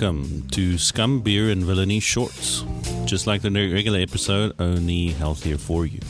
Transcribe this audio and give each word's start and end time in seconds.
Welcome 0.00 0.48
to 0.52 0.78
Scum 0.78 1.20
Beer 1.20 1.50
and 1.50 1.62
Villainy 1.62 2.00
Shorts. 2.00 2.64
Just 3.04 3.26
like 3.26 3.42
the 3.42 3.50
regular 3.50 3.98
episode, 3.98 4.54
only 4.58 5.08
healthier 5.08 5.58
for 5.58 5.84
you. 5.84 6.00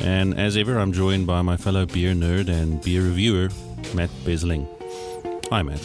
And 0.00 0.38
as 0.40 0.56
ever, 0.56 0.78
I'm 0.78 0.90
joined 0.90 1.26
by 1.26 1.42
my 1.42 1.58
fellow 1.58 1.84
beer 1.84 2.14
nerd 2.14 2.48
and 2.48 2.82
beer 2.82 3.02
reviewer, 3.02 3.50
Matt 3.92 4.08
Besling. 4.24 4.66
Hi, 5.50 5.60
Matt. 5.62 5.82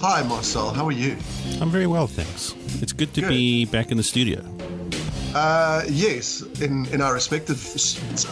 Hi, 0.00 0.22
Marcel. 0.22 0.70
How 0.70 0.86
are 0.86 0.92
you? 0.92 1.18
I'm 1.60 1.70
very 1.70 1.86
well, 1.86 2.06
thanks. 2.06 2.54
It's 2.80 2.94
good 2.94 3.12
to 3.12 3.20
Good. 3.20 3.28
be 3.28 3.66
back 3.66 3.90
in 3.90 3.98
the 3.98 4.02
studio. 4.02 4.40
Uh, 5.34 5.82
yes, 5.88 6.42
in, 6.60 6.86
in 6.86 7.00
our 7.02 7.12
respective 7.12 7.58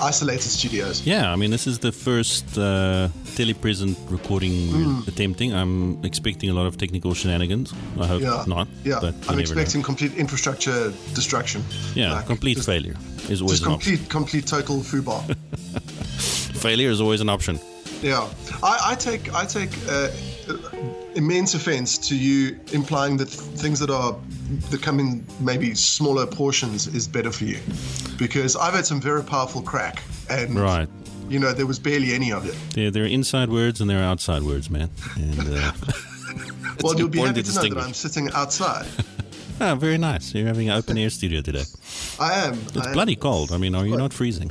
isolated 0.00 0.42
studios. 0.42 1.06
Yeah, 1.06 1.30
I 1.32 1.36
mean, 1.36 1.50
this 1.50 1.66
is 1.66 1.78
the 1.78 1.92
first 1.92 2.44
uh, 2.58 3.08
telepresent 3.36 3.96
recording 4.10 4.72
we're 4.72 5.02
attempting. 5.06 5.52
I'm 5.54 6.02
expecting 6.04 6.48
a 6.50 6.54
lot 6.54 6.66
of 6.66 6.76
technical 6.78 7.12
shenanigans. 7.14 7.72
I 8.00 8.06
hope 8.06 8.22
Yeah. 8.22 8.44
not. 8.46 8.66
Yeah, 8.84 8.98
but 9.00 9.14
I'm 9.28 9.38
expecting 9.38 9.82
complete 9.82 10.14
infrastructure 10.16 10.92
destruction. 11.14 11.62
Yeah, 11.94 12.12
Like, 12.14 12.26
complete 12.26 12.56
just, 12.56 12.66
failure 12.66 12.96
is 13.28 13.40
always 13.42 13.58
Just 13.60 13.66
an 13.66 13.72
option. 13.74 13.96
complete, 13.98 14.10
complete 14.10 14.46
total 14.46 14.80
foobar. 14.80 15.22
Failure 16.60 16.90
is 16.90 17.00
always 17.00 17.20
an 17.20 17.28
option. 17.28 17.60
yeah, 18.02 18.26
I, 18.62 18.78
I 18.92 18.94
take 18.94 19.32
I 19.34 19.44
take 19.44 19.70
uh, 19.88 20.08
immense 21.16 21.54
offence 21.54 21.98
to 22.08 22.14
you 22.16 22.58
implying 22.72 23.16
that 23.16 23.26
things 23.28 23.78
that 23.80 23.90
are 23.90 24.16
that 24.70 24.82
come 24.82 25.00
in 25.00 25.24
maybe 25.40 25.74
smaller 25.74 26.26
portions 26.26 26.86
is 26.94 27.08
better 27.08 27.32
for 27.32 27.44
you, 27.44 27.58
because 28.18 28.54
I've 28.56 28.74
had 28.74 28.86
some 28.86 29.00
very 29.00 29.22
powerful 29.24 29.62
crack, 29.62 30.02
and 30.30 30.58
Right. 30.58 30.88
you 31.28 31.38
know 31.38 31.52
there 31.52 31.66
was 31.66 31.78
barely 31.78 32.12
any 32.14 32.32
of 32.32 32.46
it. 32.46 32.54
There, 32.74 32.90
there 32.90 33.02
are 33.04 33.08
inside 33.08 33.48
words 33.50 33.80
and 33.80 33.88
there 33.90 33.98
are 34.00 34.04
outside 34.12 34.42
words, 34.42 34.70
man. 34.70 34.90
And 35.16 35.40
uh, 35.56 35.72
well, 36.82 36.94
you'll 36.96 37.08
be 37.08 37.20
happy 37.20 37.42
to 37.42 37.52
to 37.52 37.68
know 37.68 37.74
that. 37.74 37.84
I'm 37.84 37.94
sitting 37.94 38.30
outside. 38.32 38.86
ah, 39.60 39.74
very 39.74 39.98
nice. 39.98 40.34
You're 40.34 40.46
having 40.46 40.68
an 40.68 40.76
open 40.76 40.98
air 40.98 41.10
studio 41.10 41.40
today. 41.40 41.64
I 42.20 42.34
am. 42.34 42.54
It's 42.54 42.76
I 42.76 42.86
am. 42.88 42.92
bloody 42.92 43.16
cold. 43.16 43.52
I 43.52 43.58
mean, 43.58 43.74
are 43.74 43.86
you 43.86 43.96
not 43.96 44.12
freezing? 44.12 44.50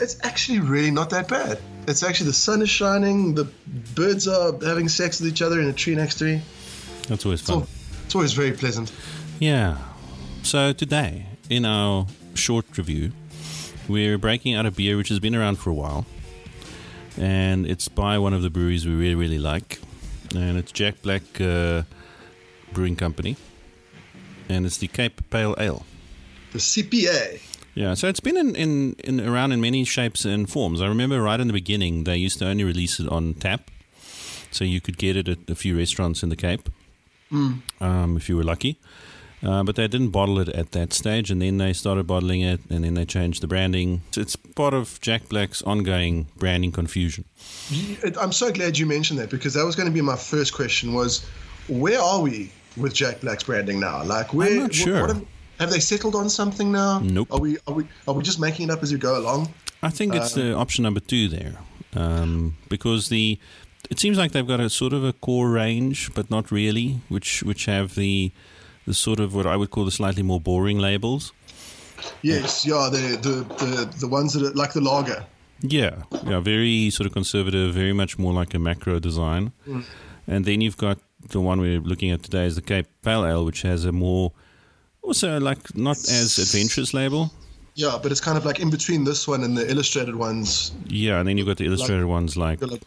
It's 0.00 0.16
actually 0.22 0.60
really 0.60 0.90
not 0.90 1.10
that 1.10 1.28
bad. 1.28 1.58
It's 1.88 2.02
actually 2.02 2.26
the 2.26 2.32
sun 2.32 2.62
is 2.62 2.70
shining, 2.70 3.34
the 3.34 3.44
birds 3.94 4.28
are 4.28 4.52
having 4.64 4.88
sex 4.88 5.20
with 5.20 5.28
each 5.28 5.42
other 5.42 5.60
in 5.60 5.68
a 5.68 5.72
tree 5.72 5.94
next 5.94 6.16
to 6.18 6.24
me. 6.24 6.42
That's 7.08 7.24
always 7.26 7.40
It's, 7.40 7.50
al- 7.50 7.60
fun. 7.60 7.68
it's 8.04 8.14
always 8.14 8.32
very 8.34 8.52
pleasant. 8.52 8.92
Yeah. 9.40 9.78
So 10.42 10.72
today, 10.72 11.26
in 11.50 11.64
our 11.64 12.06
short 12.34 12.78
review, 12.78 13.12
we're 13.88 14.16
breaking 14.16 14.54
out 14.54 14.64
a 14.64 14.70
beer 14.70 14.96
which 14.96 15.08
has 15.08 15.18
been 15.18 15.34
around 15.34 15.56
for 15.56 15.70
a 15.70 15.74
while, 15.74 16.06
and 17.18 17.66
it's 17.66 17.88
by 17.88 18.16
one 18.18 18.32
of 18.32 18.42
the 18.42 18.50
breweries 18.50 18.86
we 18.86 18.94
really, 18.94 19.16
really 19.16 19.38
like, 19.40 19.80
and 20.36 20.56
it's 20.56 20.70
Jack 20.70 21.02
Black 21.02 21.22
uh, 21.40 21.82
Brewing 22.72 22.94
Company, 22.96 23.36
and 24.48 24.64
it's 24.66 24.78
the 24.78 24.86
Cape 24.88 25.20
Pale 25.30 25.56
Ale. 25.58 25.84
The 26.52 26.58
CPA. 26.58 27.40
Yeah, 27.74 27.94
so 27.94 28.06
it's 28.06 28.20
been 28.20 28.36
in, 28.36 28.54
in, 28.54 28.92
in 29.04 29.20
around 29.20 29.52
in 29.52 29.60
many 29.60 29.84
shapes 29.84 30.24
and 30.24 30.48
forms. 30.48 30.82
I 30.82 30.86
remember 30.88 31.22
right 31.22 31.40
in 31.40 31.46
the 31.46 31.52
beginning 31.54 32.04
they 32.04 32.16
used 32.16 32.38
to 32.40 32.48
only 32.48 32.64
release 32.64 33.00
it 33.00 33.08
on 33.08 33.34
tap, 33.34 33.70
so 34.50 34.64
you 34.64 34.80
could 34.80 34.98
get 34.98 35.16
it 35.16 35.28
at 35.28 35.38
a 35.48 35.54
few 35.54 35.76
restaurants 35.76 36.22
in 36.22 36.28
the 36.28 36.36
Cape, 36.36 36.68
um, 37.80 38.16
if 38.16 38.28
you 38.28 38.36
were 38.36 38.44
lucky. 38.44 38.78
Uh, 39.44 39.64
but 39.64 39.74
they 39.74 39.88
didn't 39.88 40.10
bottle 40.10 40.38
it 40.38 40.48
at 40.50 40.70
that 40.70 40.92
stage, 40.92 41.28
and 41.28 41.42
then 41.42 41.58
they 41.58 41.72
started 41.72 42.06
bottling 42.06 42.42
it, 42.42 42.60
and 42.70 42.84
then 42.84 42.94
they 42.94 43.04
changed 43.04 43.42
the 43.42 43.48
branding. 43.48 44.02
So 44.12 44.20
it's 44.20 44.36
part 44.36 44.72
of 44.72 45.00
Jack 45.00 45.28
Black's 45.28 45.62
ongoing 45.62 46.28
branding 46.36 46.70
confusion. 46.70 47.24
I'm 48.20 48.30
so 48.30 48.52
glad 48.52 48.78
you 48.78 48.86
mentioned 48.86 49.18
that 49.18 49.30
because 49.30 49.54
that 49.54 49.64
was 49.64 49.74
going 49.74 49.88
to 49.88 49.92
be 49.92 50.00
my 50.00 50.14
first 50.14 50.54
question 50.54 50.94
was 50.94 51.26
where 51.66 52.00
are 52.00 52.20
we 52.20 52.52
with 52.76 52.94
Jack 52.94 53.20
Black's 53.20 53.42
branding 53.42 53.80
now? 53.80 54.04
Like 54.04 54.32
where 54.32 54.60
not 54.60 54.72
wh- 54.72 54.76
sure. 54.76 55.00
what 55.00 55.10
have, 55.10 55.26
have 55.62 55.70
they 55.70 55.80
settled 55.80 56.14
on 56.14 56.28
something 56.28 56.72
now? 56.72 56.98
Nope. 56.98 57.28
Are 57.30 57.40
we 57.40 57.56
are 57.66 57.74
we 57.74 57.86
are 58.06 58.14
we 58.14 58.22
just 58.22 58.40
making 58.40 58.68
it 58.68 58.72
up 58.72 58.82
as 58.82 58.92
we 58.92 58.98
go 58.98 59.16
along? 59.18 59.48
I 59.82 59.90
think 59.90 60.14
it's 60.14 60.34
the 60.34 60.54
option 60.54 60.82
number 60.82 61.00
two 61.00 61.28
there, 61.28 61.54
um, 61.94 62.56
because 62.68 63.08
the 63.08 63.38
it 63.90 63.98
seems 63.98 64.18
like 64.18 64.32
they've 64.32 64.46
got 64.46 64.60
a 64.60 64.68
sort 64.68 64.92
of 64.92 65.04
a 65.04 65.12
core 65.12 65.50
range, 65.50 66.12
but 66.14 66.30
not 66.30 66.50
really, 66.50 67.00
which 67.08 67.42
which 67.42 67.66
have 67.66 67.94
the 67.94 68.32
the 68.86 68.94
sort 68.94 69.20
of 69.20 69.34
what 69.34 69.46
I 69.46 69.56
would 69.56 69.70
call 69.70 69.84
the 69.84 69.90
slightly 69.90 70.22
more 70.22 70.40
boring 70.40 70.78
labels. 70.78 71.32
Yes, 72.22 72.66
yeah, 72.66 72.88
the 72.90 73.16
the 73.16 73.34
the, 73.64 73.96
the 74.00 74.08
ones 74.08 74.32
that 74.34 74.42
are 74.42 74.54
like 74.54 74.72
the 74.72 74.80
lager. 74.80 75.24
Yeah, 75.60 76.02
yeah, 76.26 76.40
very 76.40 76.90
sort 76.90 77.06
of 77.06 77.12
conservative, 77.12 77.72
very 77.72 77.92
much 77.92 78.18
more 78.18 78.32
like 78.32 78.52
a 78.52 78.58
macro 78.58 78.98
design. 78.98 79.52
And 80.26 80.44
then 80.44 80.60
you've 80.60 80.76
got 80.76 80.98
the 81.30 81.40
one 81.40 81.60
we're 81.60 81.80
looking 81.80 82.10
at 82.10 82.22
today 82.24 82.46
is 82.46 82.56
the 82.56 82.62
Cape 82.62 82.86
Pale 83.02 83.26
Ale, 83.26 83.44
which 83.44 83.62
has 83.62 83.84
a 83.84 83.92
more 83.92 84.32
also 85.02 85.38
like 85.40 85.76
not 85.76 85.98
as 85.98 86.38
adventurous 86.38 86.94
label. 86.94 87.30
Yeah, 87.74 87.98
but 88.02 88.12
it's 88.12 88.20
kind 88.20 88.36
of 88.36 88.44
like 88.44 88.60
in 88.60 88.70
between 88.70 89.04
this 89.04 89.26
one 89.26 89.42
and 89.44 89.56
the 89.56 89.68
illustrated 89.70 90.14
ones, 90.14 90.72
Yeah, 90.88 91.18
and 91.20 91.28
then 91.28 91.38
you've 91.38 91.46
got 91.46 91.56
the 91.56 91.64
illustrated 91.64 92.04
ones 92.06 92.36
like 92.36 92.60
like 92.60 92.82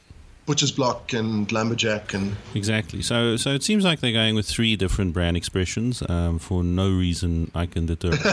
Butcher's 0.45 0.71
Block 0.71 1.11
and 1.13 1.51
Lumberjack 1.51 2.13
and 2.13 2.35
Exactly. 2.53 3.01
So, 3.01 3.35
so 3.35 3.49
it 3.51 3.63
seems 3.63 3.83
like 3.83 3.99
they're 3.99 4.11
going 4.11 4.35
with 4.35 4.45
three 4.47 4.75
different 4.75 5.11
brand 5.13 5.35
expressions 5.35 6.03
um, 6.07 6.37
for 6.37 6.63
no 6.63 6.89
reason 6.89 7.49
I 7.55 7.65
can 7.65 7.85
determine. 7.87 8.19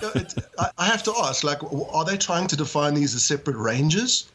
No, 0.00 0.12
I, 0.58 0.70
I 0.78 0.86
have 0.86 1.02
to 1.02 1.12
ask, 1.24 1.42
like, 1.42 1.58
are 1.92 2.04
they 2.04 2.16
trying 2.16 2.46
to 2.46 2.56
define 2.56 2.94
these 2.94 3.14
as 3.14 3.24
separate 3.24 3.56
ranges? 3.56 4.30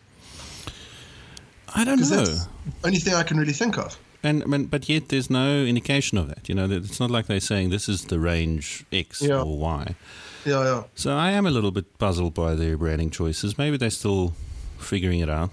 I 1.73 1.83
don't 1.85 1.99
know. 1.99 2.05
that's 2.05 2.45
the 2.45 2.47
only 2.83 2.99
thing 2.99 3.13
I 3.13 3.23
can 3.23 3.37
really 3.37 3.53
think 3.53 3.77
of. 3.77 3.97
And, 4.23 4.43
and 4.43 4.69
but 4.71 4.87
yet 4.87 5.09
there's 5.09 5.29
no 5.29 5.63
indication 5.65 6.17
of 6.17 6.27
that. 6.29 6.47
You 6.49 6.55
know, 6.55 6.69
it's 6.69 6.99
not 6.99 7.11
like 7.11 7.27
they're 7.27 7.39
saying 7.41 7.69
this 7.71 7.89
is 7.89 8.05
the 8.05 8.19
range 8.19 8.85
X 8.91 9.21
Yeah. 9.21 9.41
or 9.41 9.57
Y. 9.57 9.95
Yeah, 10.45 10.63
yeah. 10.63 10.83
So 10.95 11.11
I 11.15 11.31
am 11.31 11.45
a 11.45 11.51
little 11.51 11.71
bit 11.71 11.97
puzzled 11.97 12.33
by 12.33 12.55
their 12.55 12.77
branding 12.77 13.09
choices. 13.09 13.57
Maybe 13.57 13.77
they're 13.77 13.89
still 13.89 14.33
figuring 14.77 15.19
it 15.19 15.29
out. 15.29 15.49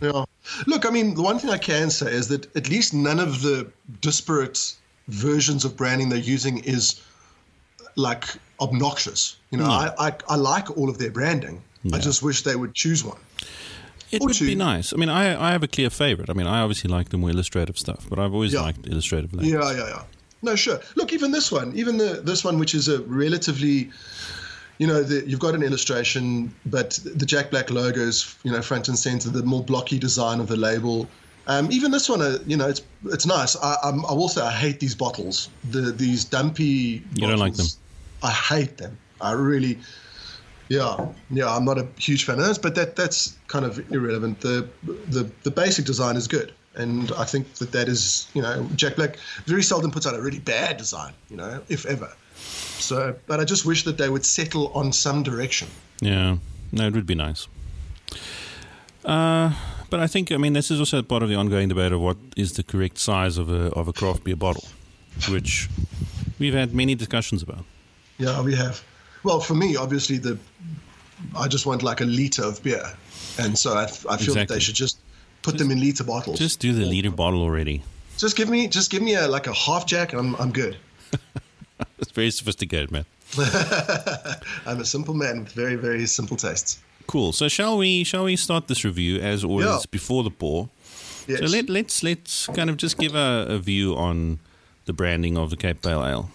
Yeah. 0.00 0.24
Look, 0.66 0.84
I 0.84 0.90
mean, 0.90 1.14
the 1.14 1.22
one 1.22 1.38
thing 1.38 1.50
I 1.50 1.58
can 1.58 1.90
say 1.90 2.10
is 2.12 2.28
that 2.28 2.54
at 2.56 2.68
least 2.68 2.92
none 2.92 3.20
of 3.20 3.40
the 3.42 3.70
disparate 4.00 4.74
versions 5.08 5.64
of 5.64 5.76
branding 5.76 6.08
they're 6.10 6.18
using 6.18 6.58
is 6.64 7.00
like 7.96 8.24
obnoxious. 8.60 9.36
You 9.50 9.58
know, 9.58 9.66
No. 9.66 9.70
I, 9.70 10.08
I 10.08 10.12
I 10.28 10.36
like 10.36 10.76
all 10.76 10.88
of 10.88 10.98
their 10.98 11.10
branding. 11.10 11.62
Yeah. 11.82 11.96
I 11.96 12.00
just 12.00 12.22
wish 12.22 12.42
they 12.42 12.56
would 12.56 12.74
choose 12.74 13.04
one. 13.04 13.18
It 14.14 14.22
would 14.22 14.38
be 14.38 14.54
nice. 14.54 14.92
I 14.92 14.96
mean, 14.96 15.08
I 15.08 15.48
I 15.48 15.52
have 15.52 15.62
a 15.62 15.68
clear 15.68 15.90
favorite. 15.90 16.28
I 16.30 16.32
mean, 16.32 16.46
I 16.46 16.60
obviously 16.60 16.90
like 16.96 17.08
the 17.10 17.16
more 17.18 17.30
illustrative 17.30 17.78
stuff, 17.78 18.06
but 18.10 18.18
I've 18.18 18.32
always 18.34 18.52
Yeah. 18.52 18.62
liked 18.62 18.86
illustrative. 18.86 19.32
labels. 19.32 19.52
Yeah, 19.52 19.72
yeah, 19.72 19.88
yeah. 19.94 20.02
No, 20.42 20.56
sure. 20.56 20.78
Look, 20.94 21.12
even 21.12 21.32
this 21.32 21.50
one, 21.50 21.72
even 21.74 21.96
the 21.96 22.20
this 22.22 22.44
one, 22.44 22.58
which 22.58 22.74
is 22.74 22.88
a 22.88 23.00
relatively, 23.02 23.90
you 24.78 24.86
know, 24.86 25.02
the, 25.02 25.26
you've 25.28 25.40
got 25.40 25.54
an 25.54 25.62
illustration, 25.62 26.54
but 26.66 26.98
the 27.20 27.26
Jack 27.26 27.50
Black 27.50 27.70
logo 27.70 28.00
is, 28.00 28.34
you 28.42 28.52
know, 28.52 28.60
front 28.62 28.88
and 28.88 28.98
center. 28.98 29.30
The 29.30 29.42
more 29.42 29.62
blocky 29.64 29.98
design 29.98 30.40
of 30.40 30.46
the 30.48 30.56
label. 30.56 31.08
Um, 31.46 31.70
even 31.70 31.90
this 31.90 32.08
one, 32.08 32.22
uh, 32.22 32.38
you 32.46 32.56
know, 32.56 32.68
it's 32.68 32.82
it's 33.06 33.26
nice. 33.26 33.56
I, 33.56 33.76
I'm, 33.84 34.04
I 34.06 34.12
will 34.12 34.28
say 34.28 34.40
I 34.42 34.50
hate 34.52 34.80
these 34.80 34.94
bottles. 34.94 35.48
The 35.70 35.92
these 35.92 36.24
dumpy. 36.24 37.02
You 37.14 37.26
don't 37.28 37.38
like 37.38 37.54
them? 37.54 37.66
I 38.22 38.30
hate 38.30 38.76
them. 38.78 38.96
I 39.20 39.32
really. 39.32 39.78
Yeah, 40.68 41.08
yeah, 41.30 41.54
I'm 41.54 41.64
not 41.64 41.78
a 41.78 41.86
huge 41.98 42.24
fan 42.24 42.38
of 42.38 42.46
those, 42.46 42.58
but 42.58 42.74
that 42.74 42.96
that's 42.96 43.36
kind 43.48 43.64
of 43.64 43.78
irrelevant. 43.92 44.40
The 44.40 44.68
the 45.08 45.30
the 45.42 45.50
basic 45.50 45.84
design 45.84 46.16
is 46.16 46.26
good, 46.26 46.52
and 46.74 47.12
I 47.12 47.24
think 47.24 47.54
that 47.54 47.72
that 47.72 47.88
is, 47.88 48.28
you 48.34 48.42
know, 48.42 48.66
Jack 48.74 48.96
Black 48.96 49.18
very 49.44 49.62
seldom 49.62 49.90
puts 49.90 50.06
out 50.06 50.14
a 50.14 50.22
really 50.22 50.38
bad 50.38 50.76
design, 50.76 51.12
you 51.28 51.36
know, 51.36 51.60
if 51.68 51.84
ever. 51.84 52.10
So, 52.36 53.14
but 53.26 53.40
I 53.40 53.44
just 53.44 53.64
wish 53.66 53.84
that 53.84 53.98
they 53.98 54.08
would 54.08 54.24
settle 54.24 54.72
on 54.72 54.92
some 54.92 55.22
direction. 55.22 55.68
Yeah, 56.00 56.38
no, 56.72 56.86
it 56.86 56.94
would 56.94 57.06
be 57.06 57.14
nice. 57.14 57.46
Uh, 59.04 59.52
but 59.90 60.00
I 60.00 60.06
think 60.06 60.32
I 60.32 60.38
mean 60.38 60.54
this 60.54 60.70
is 60.70 60.80
also 60.80 61.02
part 61.02 61.22
of 61.22 61.28
the 61.28 61.34
ongoing 61.34 61.68
debate 61.68 61.92
of 61.92 62.00
what 62.00 62.16
is 62.36 62.54
the 62.54 62.62
correct 62.62 62.98
size 62.98 63.36
of 63.36 63.50
a 63.50 63.70
of 63.74 63.86
a 63.86 63.92
craft 63.92 64.24
beer 64.24 64.36
bottle, 64.36 64.64
which 65.28 65.68
we've 66.38 66.54
had 66.54 66.74
many 66.74 66.94
discussions 66.94 67.42
about. 67.42 67.64
Yeah, 68.18 68.40
we 68.42 68.54
have. 68.54 68.82
Well, 69.24 69.40
for 69.40 69.54
me, 69.54 69.74
obviously, 69.76 70.18
the 70.18 70.38
I 71.36 71.48
just 71.48 71.66
want 71.66 71.82
like 71.82 72.00
a 72.00 72.04
liter 72.04 72.44
of 72.44 72.62
beer, 72.62 72.84
and 73.38 73.58
so 73.58 73.72
I, 73.74 73.84
I 74.08 74.16
feel 74.18 74.34
that 74.34 74.48
they 74.48 74.60
should 74.60 74.74
just 74.74 74.98
put 75.42 75.58
them 75.58 75.70
in 75.70 75.80
liter 75.80 76.04
bottles. 76.04 76.38
Just 76.38 76.60
do 76.60 76.72
the 76.72 76.84
liter 76.84 77.10
bottle 77.10 77.42
already. 77.42 77.82
just 78.18 78.36
give 78.36 78.48
me 78.48 78.68
just 78.68 78.90
give 78.90 79.02
me 79.02 79.14
a 79.14 79.26
like 79.26 79.46
a 79.46 79.52
half 79.54 79.86
jack, 79.86 80.12
and 80.12 80.20
I'm 80.20 80.34
I'm 80.36 80.52
good. 80.52 80.76
It's 81.98 82.12
very 82.12 82.30
sophisticated, 82.30 82.90
man. 82.92 83.04
I'm 84.66 84.80
a 84.80 84.84
simple 84.84 85.14
man 85.14 85.40
with 85.44 85.52
very 85.52 85.76
very 85.76 86.06
simple 86.06 86.36
tastes. 86.36 86.78
Cool. 87.06 87.32
So 87.32 87.48
shall 87.48 87.78
we 87.78 88.04
shall 88.04 88.24
we 88.24 88.36
start 88.36 88.68
this 88.68 88.84
review 88.84 89.20
as 89.20 89.42
always 89.44 89.66
Yeah. 89.66 89.78
before 89.90 90.22
the 90.22 90.30
pour? 90.30 90.68
Yes. 91.26 91.38
So 91.40 91.46
let 91.46 91.68
let's 91.68 92.02
let's 92.02 92.46
kind 92.48 92.70
of 92.70 92.76
just 92.76 92.98
give 92.98 93.14
a, 93.14 93.46
a 93.48 93.58
view 93.58 93.94
on 93.96 94.38
the 94.84 94.92
branding 94.92 95.36
of 95.38 95.50
the 95.50 95.56
Cape 95.56 95.80
Pale 95.82 96.04
Ale. 96.04 96.30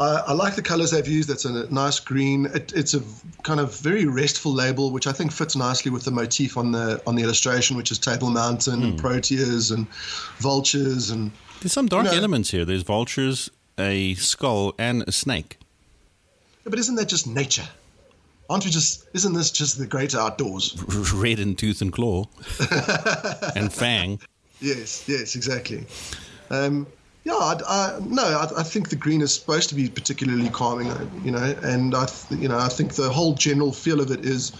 I, 0.00 0.24
I 0.28 0.32
like 0.32 0.56
the 0.56 0.62
colors 0.62 0.90
they've 0.90 1.06
used. 1.06 1.30
It's 1.30 1.44
a 1.44 1.72
nice 1.72 2.00
green. 2.00 2.46
It, 2.46 2.72
it's 2.74 2.94
a 2.94 3.02
kind 3.42 3.60
of 3.60 3.76
very 3.78 4.04
restful 4.06 4.52
label, 4.52 4.90
which 4.90 5.06
I 5.06 5.12
think 5.12 5.30
fits 5.32 5.54
nicely 5.56 5.90
with 5.90 6.04
the 6.04 6.10
motif 6.10 6.56
on 6.56 6.72
the 6.72 7.00
on 7.06 7.14
the 7.14 7.22
illustration, 7.22 7.76
which 7.76 7.90
is 7.92 7.98
Table 7.98 8.30
Mountain 8.30 8.82
and 8.82 8.98
proteas 9.00 9.72
and 9.72 9.86
vultures 10.38 11.10
and. 11.10 11.30
There's 11.60 11.72
some 11.72 11.86
dark 11.86 12.04
You 12.06 12.10
know- 12.12 12.16
elements 12.18 12.50
here. 12.50 12.64
There's 12.64 12.82
vultures, 12.82 13.50
a 13.78 14.14
skull, 14.14 14.74
and 14.78 15.02
a 15.06 15.12
snake. 15.12 15.56
Yeah, 16.64 16.70
but 16.70 16.78
isn't 16.78 16.96
that 16.96 17.08
just 17.08 17.26
nature? 17.26 17.66
Aren't 18.50 18.64
we 18.64 18.70
just? 18.70 19.06
Isn't 19.14 19.32
this 19.34 19.50
just 19.50 19.78
the 19.78 19.86
great 19.86 20.14
outdoors? 20.14 20.74
Red 21.14 21.38
in 21.38 21.54
tooth 21.56 21.80
and 21.80 21.92
claw, 21.92 22.24
and 23.56 23.72
fang. 23.72 24.20
Yes, 24.60 25.04
yes, 25.08 25.34
exactly. 25.36 25.86
Um, 26.50 26.86
yeah, 27.24 27.32
I, 27.32 27.58
I, 27.66 27.98
no, 28.06 28.22
I, 28.22 28.60
I 28.60 28.62
think 28.62 28.90
the 28.90 28.96
green 28.96 29.22
is 29.22 29.34
supposed 29.34 29.68
to 29.70 29.74
be 29.74 29.88
particularly 29.88 30.50
calming, 30.50 30.90
uh, 30.90 31.06
you 31.24 31.30
know, 31.30 31.54
and 31.62 31.94
I, 31.94 32.06
you 32.30 32.48
know, 32.48 32.58
I 32.58 32.68
think 32.68 32.94
the 32.94 33.08
whole 33.10 33.34
general 33.34 33.72
feel 33.72 34.00
of 34.00 34.10
it 34.10 34.24
is 34.24 34.52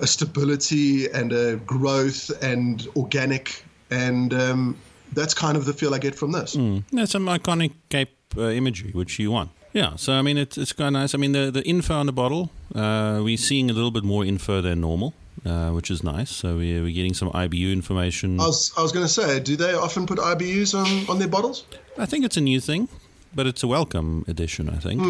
a 0.00 0.06
stability 0.06 1.10
and 1.10 1.32
a 1.32 1.56
growth 1.56 2.30
and 2.42 2.86
organic, 2.94 3.64
and 3.90 4.34
um, 4.34 4.76
that's 5.12 5.32
kind 5.32 5.56
of 5.56 5.64
the 5.64 5.72
feel 5.72 5.94
I 5.94 5.98
get 5.98 6.14
from 6.14 6.32
this. 6.32 6.52
There's 6.92 7.10
some 7.10 7.26
iconic 7.26 7.72
Cape 7.88 8.14
uh, 8.36 8.48
imagery, 8.50 8.90
which 8.92 9.18
you 9.18 9.30
want. 9.30 9.50
Yeah, 9.72 9.96
so 9.96 10.12
I 10.12 10.22
mean, 10.22 10.36
it's 10.36 10.58
it's 10.58 10.72
quite 10.72 10.90
nice. 10.90 11.14
I 11.14 11.18
mean, 11.18 11.32
the 11.32 11.50
the 11.50 11.62
info 11.66 11.94
on 11.94 12.06
the 12.06 12.12
bottle, 12.12 12.50
uh, 12.74 13.20
we're 13.24 13.38
seeing 13.38 13.70
a 13.70 13.72
little 13.72 13.90
bit 13.90 14.04
more 14.04 14.24
info 14.26 14.60
than 14.60 14.82
normal, 14.82 15.14
uh, 15.44 15.70
which 15.70 15.90
is 15.90 16.02
nice. 16.02 16.30
So 16.30 16.56
we're, 16.56 16.82
we're 16.82 16.92
getting 16.94 17.14
some 17.14 17.30
IBU 17.30 17.72
information. 17.72 18.40
I 18.40 18.46
was, 18.46 18.72
I 18.76 18.82
was 18.82 18.92
going 18.92 19.04
to 19.06 19.12
say, 19.12 19.40
do 19.40 19.56
they 19.56 19.74
often 19.74 20.06
put 20.06 20.18
IBUs 20.18 20.74
on, 20.74 21.08
on 21.10 21.18
their 21.18 21.28
bottles? 21.28 21.64
I 21.98 22.06
think 22.06 22.24
it's 22.24 22.36
a 22.36 22.40
new 22.40 22.60
thing, 22.60 22.88
but 23.34 23.46
it's 23.46 23.62
a 23.62 23.66
welcome 23.68 24.24
addition. 24.28 24.68
I 24.68 24.76
think. 24.76 25.00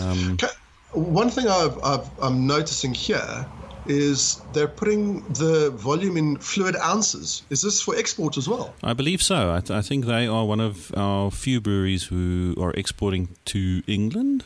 Um, 0.00 0.36
Ca- 0.38 0.56
One 0.92 1.30
thing 1.30 1.46
I've, 1.48 1.78
I've, 1.84 2.08
I'm 2.20 2.46
noticing 2.46 2.94
here 2.94 3.46
is 3.86 4.40
they're 4.52 4.68
putting 4.68 5.22
the 5.32 5.70
volume 5.70 6.16
in 6.16 6.36
fluid 6.36 6.76
ounces. 6.76 7.42
Is 7.50 7.62
this 7.62 7.80
for 7.80 7.96
export 7.96 8.36
as 8.36 8.46
well? 8.48 8.74
I 8.82 8.92
believe 8.92 9.22
so. 9.22 9.52
I, 9.54 9.60
th- 9.60 9.70
I 9.70 9.80
think 9.82 10.04
they 10.04 10.26
are 10.26 10.44
one 10.44 10.60
of 10.60 10.92
our 10.96 11.30
few 11.30 11.60
breweries 11.60 12.04
who 12.04 12.54
are 12.60 12.72
exporting 12.72 13.28
to 13.46 13.82
England. 13.86 14.44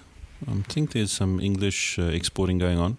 I 0.49 0.52
think 0.69 0.93
there's 0.93 1.11
some 1.12 1.41
English 1.41 1.99
uh, 1.99 2.02
exporting 2.05 2.58
going 2.58 2.79
on, 2.79 2.99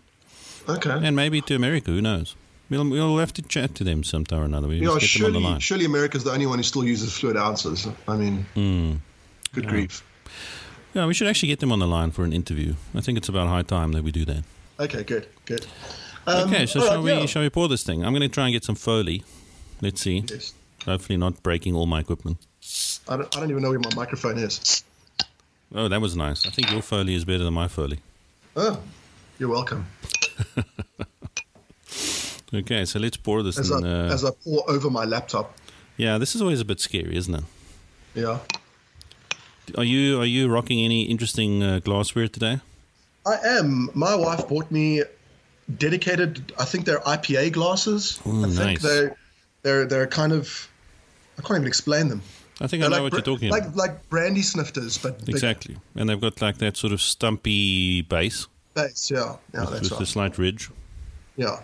Okay. 0.67 0.89
and 0.91 1.15
maybe 1.15 1.41
to 1.41 1.55
America. 1.55 1.91
Who 1.91 2.01
knows? 2.01 2.35
We'll, 2.69 2.89
we'll 2.89 3.17
have 3.19 3.33
to 3.33 3.41
chat 3.43 3.75
to 3.75 3.83
them 3.83 4.03
sometime 4.03 4.39
or 4.39 4.45
another. 4.45 4.67
We 4.67 4.77
Yeah, 4.79 4.97
just 4.99 5.13
get 5.13 5.19
them 5.19 5.27
on 5.27 5.33
the 5.33 5.39
surely, 5.39 5.51
line. 5.51 5.59
surely 5.59 5.85
America's 5.85 6.23
the 6.23 6.31
only 6.31 6.47
one 6.47 6.57
who 6.59 6.63
still 6.63 6.83
uses 6.83 7.13
fluid 7.13 7.37
ounces. 7.37 7.87
I 8.07 8.15
mean, 8.17 8.45
Hmm. 8.55 8.95
good 9.53 9.67
grief. 9.67 10.03
Yeah, 10.95 11.05
we 11.05 11.13
should 11.13 11.27
actually 11.27 11.49
get 11.49 11.59
them 11.59 11.71
on 11.71 11.79
the 11.79 11.87
line 11.87 12.11
for 12.11 12.23
an 12.23 12.33
interview. 12.33 12.73
I 12.95 13.01
think 13.01 13.17
it's 13.17 13.29
about 13.29 13.47
high 13.49 13.61
time 13.63 13.91
that 13.91 14.03
we 14.03 14.11
do 14.11 14.25
that. 14.25 14.43
Okay, 14.79 15.03
good, 15.03 15.27
good. 15.45 15.65
Um, 16.25 16.49
okay, 16.49 16.65
so 16.65 16.79
shall 16.79 16.95
right, 16.95 17.03
we 17.03 17.11
yeah. 17.13 17.25
shall 17.27 17.41
we 17.43 17.49
pour 17.49 17.67
this 17.67 17.83
thing? 17.83 18.03
I'm 18.03 18.11
going 18.13 18.21
to 18.21 18.27
try 18.29 18.45
and 18.45 18.53
get 18.53 18.63
some 18.63 18.75
foley. 18.75 19.23
Let's 19.81 20.01
see. 20.01 20.23
Yes. 20.27 20.53
Hopefully, 20.85 21.17
not 21.17 21.43
breaking 21.43 21.75
all 21.75 21.85
my 21.85 21.99
equipment. 21.99 22.37
I 23.07 23.17
don't, 23.17 23.35
I 23.35 23.39
don't 23.41 23.51
even 23.51 23.61
know 23.61 23.69
where 23.69 23.79
my 23.79 23.93
microphone 23.95 24.37
is. 24.39 24.83
Oh, 25.73 25.87
that 25.87 26.01
was 26.01 26.15
nice. 26.15 26.45
I 26.47 26.49
think 26.49 26.71
your 26.71 26.81
foley 26.81 27.13
is 27.13 27.25
better 27.25 27.43
than 27.43 27.53
my 27.53 27.67
foley. 27.67 27.99
Oh, 28.55 28.79
you're 29.37 29.49
welcome. 29.49 29.85
Okay, 32.53 32.85
so 32.85 32.99
let's 32.99 33.17
pour 33.17 33.43
this. 33.43 33.57
As 33.59 33.71
I, 33.71 33.77
uh, 33.77 34.13
as 34.13 34.23
I 34.23 34.29
pour 34.43 34.69
over 34.69 34.89
my 34.89 35.03
laptop. 35.03 35.55
yeah, 35.97 36.17
this 36.17 36.35
is 36.35 36.41
always 36.41 36.61
a 36.61 36.65
bit 36.65 36.79
scary, 36.79 37.15
isn't 37.17 37.33
it? 37.35 37.43
Yeah. 38.13 38.39
Are 39.77 39.83
you 39.83 40.21
are 40.21 40.25
you 40.25 40.47
rocking 40.47 40.79
any 40.85 41.03
interesting 41.03 41.63
uh, 41.63 41.79
glassware 41.79 42.27
today? 42.27 42.59
I 43.25 43.35
am. 43.57 43.89
My 43.93 44.15
wife 44.15 44.47
bought 44.47 44.69
me 44.71 45.01
dedicated. 45.77 46.53
I 46.59 46.65
think 46.65 46.85
they're 46.85 46.99
IPA 46.99 47.51
glasses. 47.53 48.19
Ooh, 48.27 48.45
I 48.45 48.49
think 48.49 48.55
nice. 48.57 48.81
they're 48.83 49.15
they're 49.63 49.85
they're 49.87 50.07
kind 50.07 50.31
of. 50.31 50.69
I 51.37 51.41
can't 51.41 51.57
even 51.57 51.67
explain 51.67 52.07
them. 52.07 52.21
I 52.61 52.67
think 52.67 52.83
I 52.83 52.87
They're 52.87 52.97
know 52.99 53.03
what 53.03 53.11
bra- 53.11 53.17
you're 53.17 53.25
talking 53.35 53.49
like 53.49 53.63
about. 53.63 53.75
like 53.75 54.09
brandy 54.09 54.43
snifters, 54.43 54.97
but 54.97 55.19
bigger. 55.19 55.31
Exactly, 55.31 55.75
and 55.95 56.07
they've 56.07 56.21
got 56.21 56.39
like 56.41 56.59
that 56.59 56.77
sort 56.77 56.93
of 56.93 57.01
stumpy 57.01 58.01
base 58.03 58.47
Base, 58.75 59.09
yeah, 59.09 59.35
yeah, 59.53 59.61
with, 59.61 59.69
that's 59.71 59.81
with 59.83 59.91
right. 59.93 60.01
a 60.01 60.05
slight 60.05 60.37
ridge. 60.37 60.69
Yeah, 61.37 61.59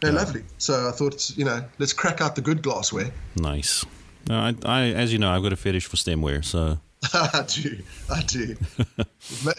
they're 0.00 0.12
Yeah. 0.12 0.18
lovely. 0.18 0.42
So 0.58 0.88
I 0.88 0.92
thought, 0.92 1.30
you 1.36 1.44
know, 1.44 1.62
let's 1.78 1.92
crack 1.92 2.20
out 2.20 2.34
the 2.34 2.40
good 2.40 2.62
glassware. 2.62 3.10
Nice. 3.36 3.84
No, 4.28 4.36
I, 4.36 4.54
I, 4.64 4.80
as 4.92 5.12
you 5.12 5.18
know, 5.18 5.30
I've 5.30 5.42
got 5.42 5.52
a 5.52 5.56
fetish 5.56 5.86
for 5.86 5.96
stemware, 5.96 6.42
so 6.44 6.78
I 7.12 7.44
do, 7.46 7.78
I 8.10 8.22
do. 8.22 8.56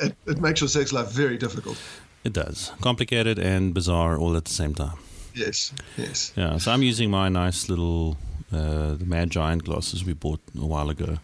it, 0.02 0.16
it, 0.25 0.42
makes 0.42 0.62
your 0.62 0.68
sex 0.68 0.92
life 0.92 1.10
very 1.12 1.38
difficult. 1.38 1.78
it 2.24 2.34
does 2.34 2.72
complicated 2.81 3.38
and 3.38 3.74
bizarre 3.74 4.18
all 4.18 4.36
at 4.36 4.46
the 4.46 4.51
same 4.54 4.74
time. 4.74 4.98
Yes, 5.36 5.72
yes. 5.98 6.34
Yeah, 6.36 6.58
so 6.58 6.72
I'm 6.72 6.81
using 6.81 7.12
my 7.12 7.30
nice 7.30 7.69
little 7.69 8.18
uh, 8.51 8.96
the 8.96 9.06
Mad 9.06 9.30
Giant 9.30 9.63
glasses 9.63 10.04
we 10.04 10.13
bought 10.13 10.40
a 10.60 10.66
while 10.66 10.90
ago, 10.90 11.18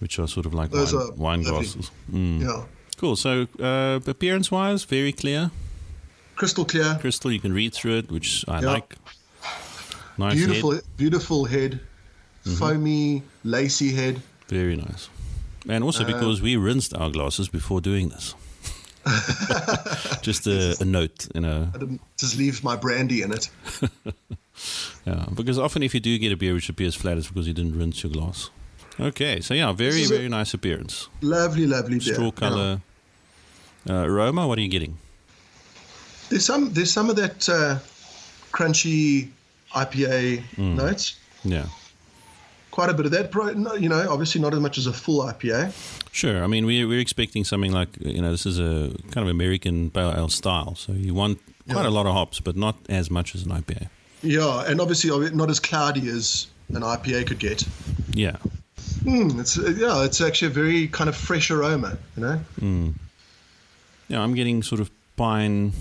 which 0.00 0.18
are 0.18 0.26
sort 0.28 0.44
of 0.44 0.52
like 0.52 0.70
Those 0.70 0.92
wine, 0.92 1.16
wine 1.16 1.42
glasses. 1.44 1.90
Mm. 2.12 2.40
Yeah, 2.42 2.64
Cool. 2.98 3.16
So 3.16 3.46
uh, 3.60 4.00
appearance-wise, 4.06 4.84
very 4.84 5.12
clear, 5.12 5.50
crystal 6.36 6.64
clear, 6.64 6.96
crystal. 7.00 7.30
You 7.32 7.40
can 7.40 7.52
read 7.54 7.72
through 7.72 7.98
it, 7.98 8.10
which 8.10 8.44
I 8.48 8.60
Yeah. 8.60 8.72
like. 8.72 8.94
Nice 10.18 10.34
beautiful, 10.34 10.72
head, 10.72 10.80
Mm-hmm. 10.82 10.96
beautiful 10.96 11.44
head, 11.44 11.80
foamy, 12.58 13.22
lacy 13.44 13.92
head. 13.94 14.20
very 14.48 14.76
nice. 14.76 15.08
And 15.68 15.84
also 15.84 16.02
Uh, 16.02 16.06
because 16.12 16.42
we 16.42 16.56
rinsed 16.56 16.92
our 16.94 17.10
glasses 17.10 17.48
before 17.48 17.80
doing 17.80 18.08
this. 18.08 18.34
Just 20.22 20.46
a, 20.46 20.76
a 20.80 20.84
note, 20.84 21.28
you 21.34 21.40
know. 21.40 21.68
Just 22.18 22.36
leave 22.36 22.62
my 22.64 22.76
brandy 22.76 23.22
in 23.22 23.32
it. 23.32 23.48
Yeah, 25.06 25.24
because 25.34 25.56
often 25.56 25.84
if 25.84 25.94
you 25.94 26.00
do 26.00 26.18
get 26.18 26.32
a 26.32 26.36
beer 26.36 26.52
which 26.52 26.68
appears 26.68 26.96
flat, 26.96 27.16
it's 27.16 27.28
because 27.28 27.46
you 27.46 27.54
didn't 27.54 27.78
rinse 27.78 28.02
your 28.02 28.10
glass. 28.12 28.50
Okay, 28.98 29.40
so 29.40 29.54
yeah, 29.54 29.70
very 29.72 30.04
very 30.04 30.28
nice 30.28 30.52
appearance. 30.52 31.08
Lovely, 31.22 31.64
lovely 31.66 32.00
beer. 32.00 32.14
Straw 32.14 32.32
color. 32.32 32.80
Uh, 33.88 34.04
aroma, 34.06 34.46
what 34.46 34.58
are 34.58 34.62
you 34.62 34.68
getting? 34.68 34.96
There's 36.28 36.44
some, 36.44 36.72
there's 36.74 36.92
some 36.92 37.08
of 37.08 37.16
that 37.16 37.48
uh, 37.48 37.78
crunchy 38.52 39.28
IPA 39.74 40.42
Mm. 40.56 40.74
notes. 40.76 41.16
Yeah, 41.44 41.66
Quite 42.70 42.90
a 42.90 42.94
bit 42.94 43.06
of 43.06 43.12
that. 43.12 43.32
You 43.80 43.88
know, 43.88 44.06
obviously 44.10 44.40
not 44.40 44.52
as 44.54 44.60
much 44.60 44.78
as 44.78 44.86
a 44.86 44.92
full 44.92 45.22
IPA. 45.24 45.72
sure. 46.12 46.44
I 46.44 46.46
mean, 46.46 46.66
we're 46.66 46.86
we're 46.86 47.00
expecting 47.00 47.44
something 47.44 47.72
like 47.72 47.88
you 48.00 48.20
know 48.20 48.30
this 48.30 48.46
is 48.46 48.58
a 48.58 48.92
kind 49.10 49.26
of 49.26 49.28
American 49.28 49.90
pale 49.90 50.12
ale 50.16 50.28
style, 50.28 50.74
so 50.74 50.92
you 50.92 51.14
want 51.14 51.38
quite 51.68 51.82
Yeah. 51.82 51.88
a 51.88 51.90
lot 51.98 52.06
of 52.06 52.12
hops, 52.12 52.40
but 52.40 52.56
not 52.56 52.76
as 52.88 53.10
much 53.10 53.34
as 53.34 53.42
an 53.44 53.50
IPA. 53.52 53.88
Yeah, 54.22 54.64
and 54.68 54.80
obviously 54.80 55.10
not 55.30 55.48
as 55.50 55.60
cloudy 55.60 56.08
as 56.08 56.46
an 56.74 56.82
IPA 56.82 57.26
could 57.26 57.38
get. 57.38 57.64
Yeah, 58.12 58.36
Mm, 59.04 59.40
it's 59.40 59.56
yeah, 59.56 60.04
it's 60.04 60.20
actually 60.20 60.48
a 60.48 60.54
very 60.54 60.88
kind 60.88 61.08
of 61.08 61.16
fresh 61.16 61.50
aroma. 61.50 61.96
You 62.16 62.22
know, 62.22 62.94
yeah. 64.08 64.20
I'm 64.20 64.34
getting 64.34 64.62
sort 64.62 64.80
of 64.80 64.90
pine 65.16 65.72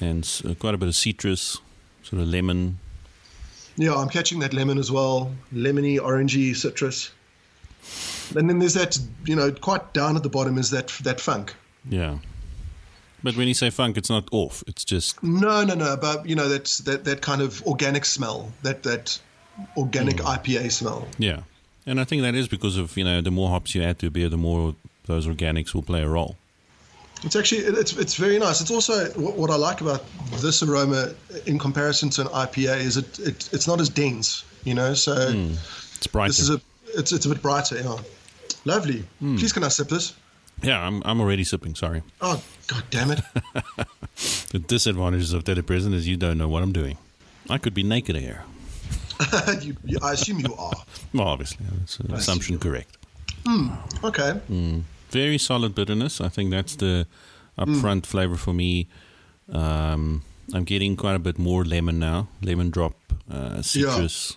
and 0.00 0.28
uh, 0.44 0.54
quite 0.54 0.74
a 0.74 0.78
bit 0.78 0.88
of 0.88 0.94
citrus, 0.94 1.58
sort 2.02 2.22
of 2.22 2.28
lemon. 2.28 2.78
yeah, 3.76 3.94
I'm 3.94 4.08
catching 4.08 4.40
that 4.40 4.52
lemon 4.52 4.78
as 4.78 4.90
well, 4.90 5.32
lemony, 5.52 5.98
orangey, 5.98 6.54
citrus. 6.54 7.10
And 8.36 8.48
then 8.48 8.58
there's 8.58 8.74
that, 8.74 8.98
you 9.24 9.36
know, 9.36 9.50
quite 9.52 9.92
down 9.92 10.16
at 10.16 10.22
the 10.22 10.28
bottom 10.28 10.58
is 10.58 10.70
that 10.70 10.88
that 11.02 11.20
funk. 11.20 11.54
Yeah, 11.88 12.18
but 13.22 13.36
when 13.36 13.48
you 13.48 13.54
say 13.54 13.70
funk, 13.70 13.96
it's 13.96 14.10
not 14.10 14.28
off. 14.32 14.62
It's 14.66 14.84
just 14.84 15.22
No, 15.22 15.64
no, 15.64 15.74
no, 15.74 15.96
but 15.96 16.26
you 16.26 16.34
know 16.34 16.48
that's 16.48 16.78
that 16.78 17.04
that 17.04 17.22
kind 17.22 17.40
of 17.40 17.62
organic 17.66 18.04
smell, 18.04 18.52
that 18.62 18.82
that 18.82 19.18
organic 19.76 20.16
IPA 20.16 20.72
smell. 20.72 21.06
Yeah, 21.18 21.40
and 21.86 22.00
I 22.00 22.04
think 22.04 22.22
that 22.22 22.34
is 22.34 22.48
because 22.48 22.76
of 22.76 22.96
you 22.96 23.04
know 23.04 23.20
the 23.20 23.30
more 23.30 23.48
hops 23.50 23.74
you 23.74 23.82
add 23.82 23.98
to 24.00 24.08
a 24.08 24.10
beer, 24.10 24.28
the 24.28 24.36
more 24.36 24.74
those 25.06 25.26
organics 25.26 25.74
will 25.74 25.82
play 25.82 26.02
a 26.02 26.08
role. 26.08 26.36
It's 27.24 27.36
actually 27.36 27.62
it's 27.62 27.96
it's 27.96 28.14
very 28.14 28.38
nice. 28.38 28.60
It's 28.60 28.70
also 28.70 29.10
what, 29.12 29.36
what 29.36 29.50
I 29.50 29.56
like 29.56 29.80
about 29.80 30.04
this 30.40 30.62
aroma 30.62 31.12
in 31.46 31.58
comparison 31.58 32.10
to 32.10 32.22
an 32.22 32.28
IPA 32.28 32.78
is 32.80 32.96
it, 32.96 33.18
it 33.20 33.48
it's 33.52 33.66
not 33.66 33.80
as 33.80 33.88
dense, 33.88 34.44
you 34.64 34.74
know. 34.74 34.94
So 34.94 35.32
hmm. 35.32 35.54
It's 35.96 36.06
brighter. 36.06 36.28
this 36.28 36.40
is 36.40 36.50
a 36.50 36.60
it's 36.98 37.12
it's 37.12 37.26
a 37.26 37.28
bit 37.28 37.40
brighter. 37.40 37.76
Yeah, 37.76 37.98
lovely. 38.64 39.04
Hmm. 39.20 39.36
Please, 39.36 39.52
can 39.52 39.64
I 39.64 39.68
sip 39.68 39.88
this? 39.88 40.14
yeah, 40.62 40.80
I'm 40.80 41.02
I'm 41.04 41.20
already 41.20 41.44
sipping. 41.44 41.74
Sorry. 41.74 42.02
Oh 42.20 42.42
god 42.66 42.84
damn 42.90 43.10
it! 43.10 43.20
The 44.50 44.58
disadvantages 44.58 45.32
of 45.32 45.44
telepresent 45.44 45.94
is 45.94 46.06
you 46.06 46.18
don't 46.18 46.36
know 46.36 46.46
what 46.46 46.62
I'm 46.62 46.72
doing. 46.72 46.98
I 47.48 47.56
could 47.56 47.72
be 47.72 47.82
naked 47.82 48.16
here. 48.16 48.44
you, 49.62 49.74
you, 49.82 49.98
I 50.02 50.12
assume 50.12 50.40
you 50.40 50.54
are. 50.54 50.74
Well, 51.14 51.26
obviously, 51.28 51.64
that's 51.78 51.98
an 52.00 52.12
assumption 52.12 52.58
correct. 52.58 52.98
Hmm. 53.46 53.68
Okay. 54.04 54.32
Hmm. 54.32 54.80
Very 55.12 55.38
solid 55.38 55.74
bitterness. 55.74 56.20
I 56.20 56.28
think 56.28 56.50
that's 56.50 56.76
the 56.76 57.06
upfront 57.58 58.06
flavor 58.06 58.36
for 58.36 58.52
me. 58.52 58.88
Um, 59.52 60.22
I'm 60.54 60.64
getting 60.64 60.96
quite 60.96 61.14
a 61.14 61.18
bit 61.18 61.38
more 61.38 61.64
lemon 61.64 61.98
now. 61.98 62.28
Lemon 62.42 62.70
drop, 62.70 62.94
uh, 63.30 63.62
citrus. 63.62 64.36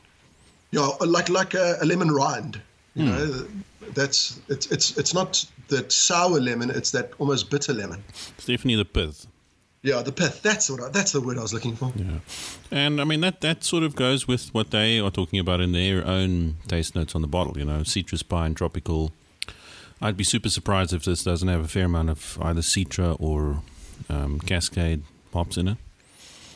Yeah, 0.71 0.89
like 0.99 1.29
like 1.29 1.53
a, 1.53 1.77
a 1.81 1.85
lemon 1.85 2.11
rind. 2.11 2.61
You 2.95 3.05
know, 3.05 3.47
that's 3.93 4.39
it's 4.49 4.67
it's 4.67 4.97
it's 4.97 5.13
not 5.13 5.45
that 5.67 5.91
sour 5.91 6.39
lemon; 6.39 6.69
it's 6.69 6.91
that 6.91 7.11
almost 7.19 7.49
bitter 7.49 7.73
lemon. 7.73 8.03
It's 8.09 8.45
definitely 8.45 8.75
the 8.75 8.85
pith. 8.85 9.27
Yeah, 9.81 10.01
the 10.01 10.11
pith. 10.11 10.41
That's 10.41 10.69
what 10.69 10.81
I, 10.81 10.89
that's 10.89 11.11
the 11.11 11.21
word 11.21 11.37
I 11.37 11.41
was 11.41 11.53
looking 11.53 11.75
for. 11.75 11.91
Yeah, 11.95 12.19
and 12.71 12.99
I 12.99 13.03
mean 13.03 13.21
that 13.21 13.41
that 13.41 13.63
sort 13.63 13.83
of 13.83 13.95
goes 13.95 14.27
with 14.27 14.53
what 14.53 14.71
they 14.71 14.99
are 14.99 15.11
talking 15.11 15.39
about 15.39 15.61
in 15.61 15.73
their 15.73 16.05
own 16.05 16.55
taste 16.67 16.95
notes 16.95 17.15
on 17.15 17.21
the 17.21 17.27
bottle. 17.27 17.57
You 17.57 17.65
know, 17.65 17.83
citrus, 17.83 18.23
pine, 18.23 18.55
tropical. 18.55 19.11
I'd 20.01 20.17
be 20.17 20.23
super 20.23 20.49
surprised 20.49 20.93
if 20.93 21.05
this 21.05 21.23
doesn't 21.23 21.47
have 21.47 21.61
a 21.61 21.67
fair 21.67 21.85
amount 21.85 22.09
of 22.09 22.37
either 22.41 22.61
Citra 22.61 23.15
or 23.19 23.61
um, 24.09 24.39
Cascade 24.39 25.03
hops 25.33 25.57
in 25.57 25.69
it. 25.69 25.77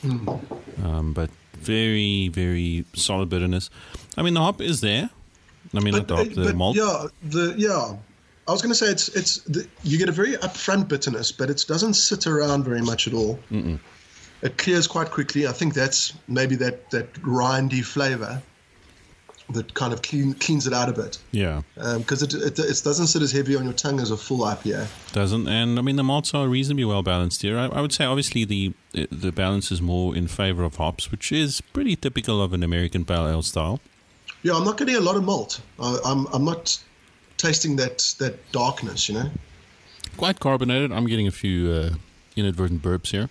Um, 0.03 1.13
but 1.13 1.29
very, 1.53 2.29
very 2.29 2.85
solid 2.93 3.29
bitterness. 3.29 3.69
I 4.17 4.21
mean, 4.21 4.33
the 4.33 4.41
hop 4.41 4.61
is 4.61 4.81
there. 4.81 5.09
I 5.73 5.79
mean, 5.79 5.93
not 5.93 6.07
the 6.07 6.15
hop, 6.15 6.29
the 6.29 6.45
but 6.45 6.55
malt. 6.55 6.75
yeah, 6.77 7.07
the 7.23 7.53
yeah. 7.57 7.95
I 8.47 8.51
was 8.51 8.61
going 8.61 8.71
to 8.71 8.75
say 8.75 8.87
it's 8.87 9.09
it's 9.09 9.41
the, 9.43 9.67
you 9.83 9.97
get 9.97 10.09
a 10.09 10.13
very 10.13 10.33
upfront 10.37 10.87
bitterness, 10.87 11.31
but 11.31 11.49
it 11.49 11.63
doesn't 11.67 11.93
sit 11.93 12.25
around 12.25 12.63
very 12.63 12.81
much 12.81 13.07
at 13.07 13.13
all. 13.13 13.37
Mm-mm. 13.51 13.79
It 14.41 14.57
clears 14.57 14.87
quite 14.87 15.11
quickly. 15.11 15.47
I 15.47 15.51
think 15.51 15.73
that's 15.73 16.13
maybe 16.27 16.55
that 16.55 16.89
that 16.91 17.13
rindy 17.21 17.83
flavor 17.83 18.41
that 19.53 19.73
kind 19.73 19.93
of 19.93 20.01
clean, 20.01 20.33
cleans 20.35 20.67
it 20.67 20.73
out 20.73 20.89
a 20.89 20.93
bit 20.93 21.17
Yeah, 21.31 21.61
because 21.75 22.21
it, 22.21 22.33
it 22.33 22.59
it 22.59 22.81
doesn't 22.83 23.07
sit 23.07 23.21
as 23.21 23.31
heavy 23.31 23.55
on 23.55 23.63
your 23.63 23.73
tongue 23.73 23.99
as 23.99 24.11
a 24.11 24.17
full 24.17 24.39
IPA. 24.39 24.87
doesn't. 25.11 25.47
And 25.47 25.79
I 25.79 25.81
mean, 25.81 25.95
the 25.95 26.03
malts 26.03 26.33
are 26.33 26.47
reasonably 26.47 26.85
well 26.85 27.03
balanced 27.03 27.41
here. 27.41 27.57
I, 27.57 27.65
I 27.65 27.81
would 27.81 27.93
say, 27.93 28.05
obviously, 28.05 28.45
the 28.45 28.73
the 29.11 29.31
balance 29.31 29.71
is 29.71 29.81
more 29.81 30.15
in 30.15 30.27
favor 30.27 30.63
of 30.63 30.75
hops, 30.75 31.11
which 31.11 31.31
is 31.31 31.61
pretty 31.61 31.95
typical 31.95 32.41
of 32.41 32.53
an 32.53 32.63
American 32.63 33.05
pale 33.05 33.27
ale 33.27 33.41
style. 33.41 33.79
Yeah, 34.43 34.53
I'm 34.55 34.63
not 34.63 34.77
getting 34.77 34.95
a 34.95 35.01
lot 35.01 35.15
of 35.15 35.23
malt. 35.23 35.61
I, 35.79 35.97
I'm 36.05 36.27
I'm 36.27 36.45
not 36.45 36.79
tasting 37.37 37.75
that 37.77 38.15
that 38.19 38.51
darkness. 38.51 39.09
You 39.09 39.15
know. 39.15 39.31
Quite 40.17 40.39
carbonated. 40.39 40.91
I'm 40.91 41.07
getting 41.07 41.27
a 41.27 41.31
few 41.31 41.71
uh, 41.71 41.89
inadvertent 42.35 42.81
burps 42.81 43.11
here, 43.11 43.29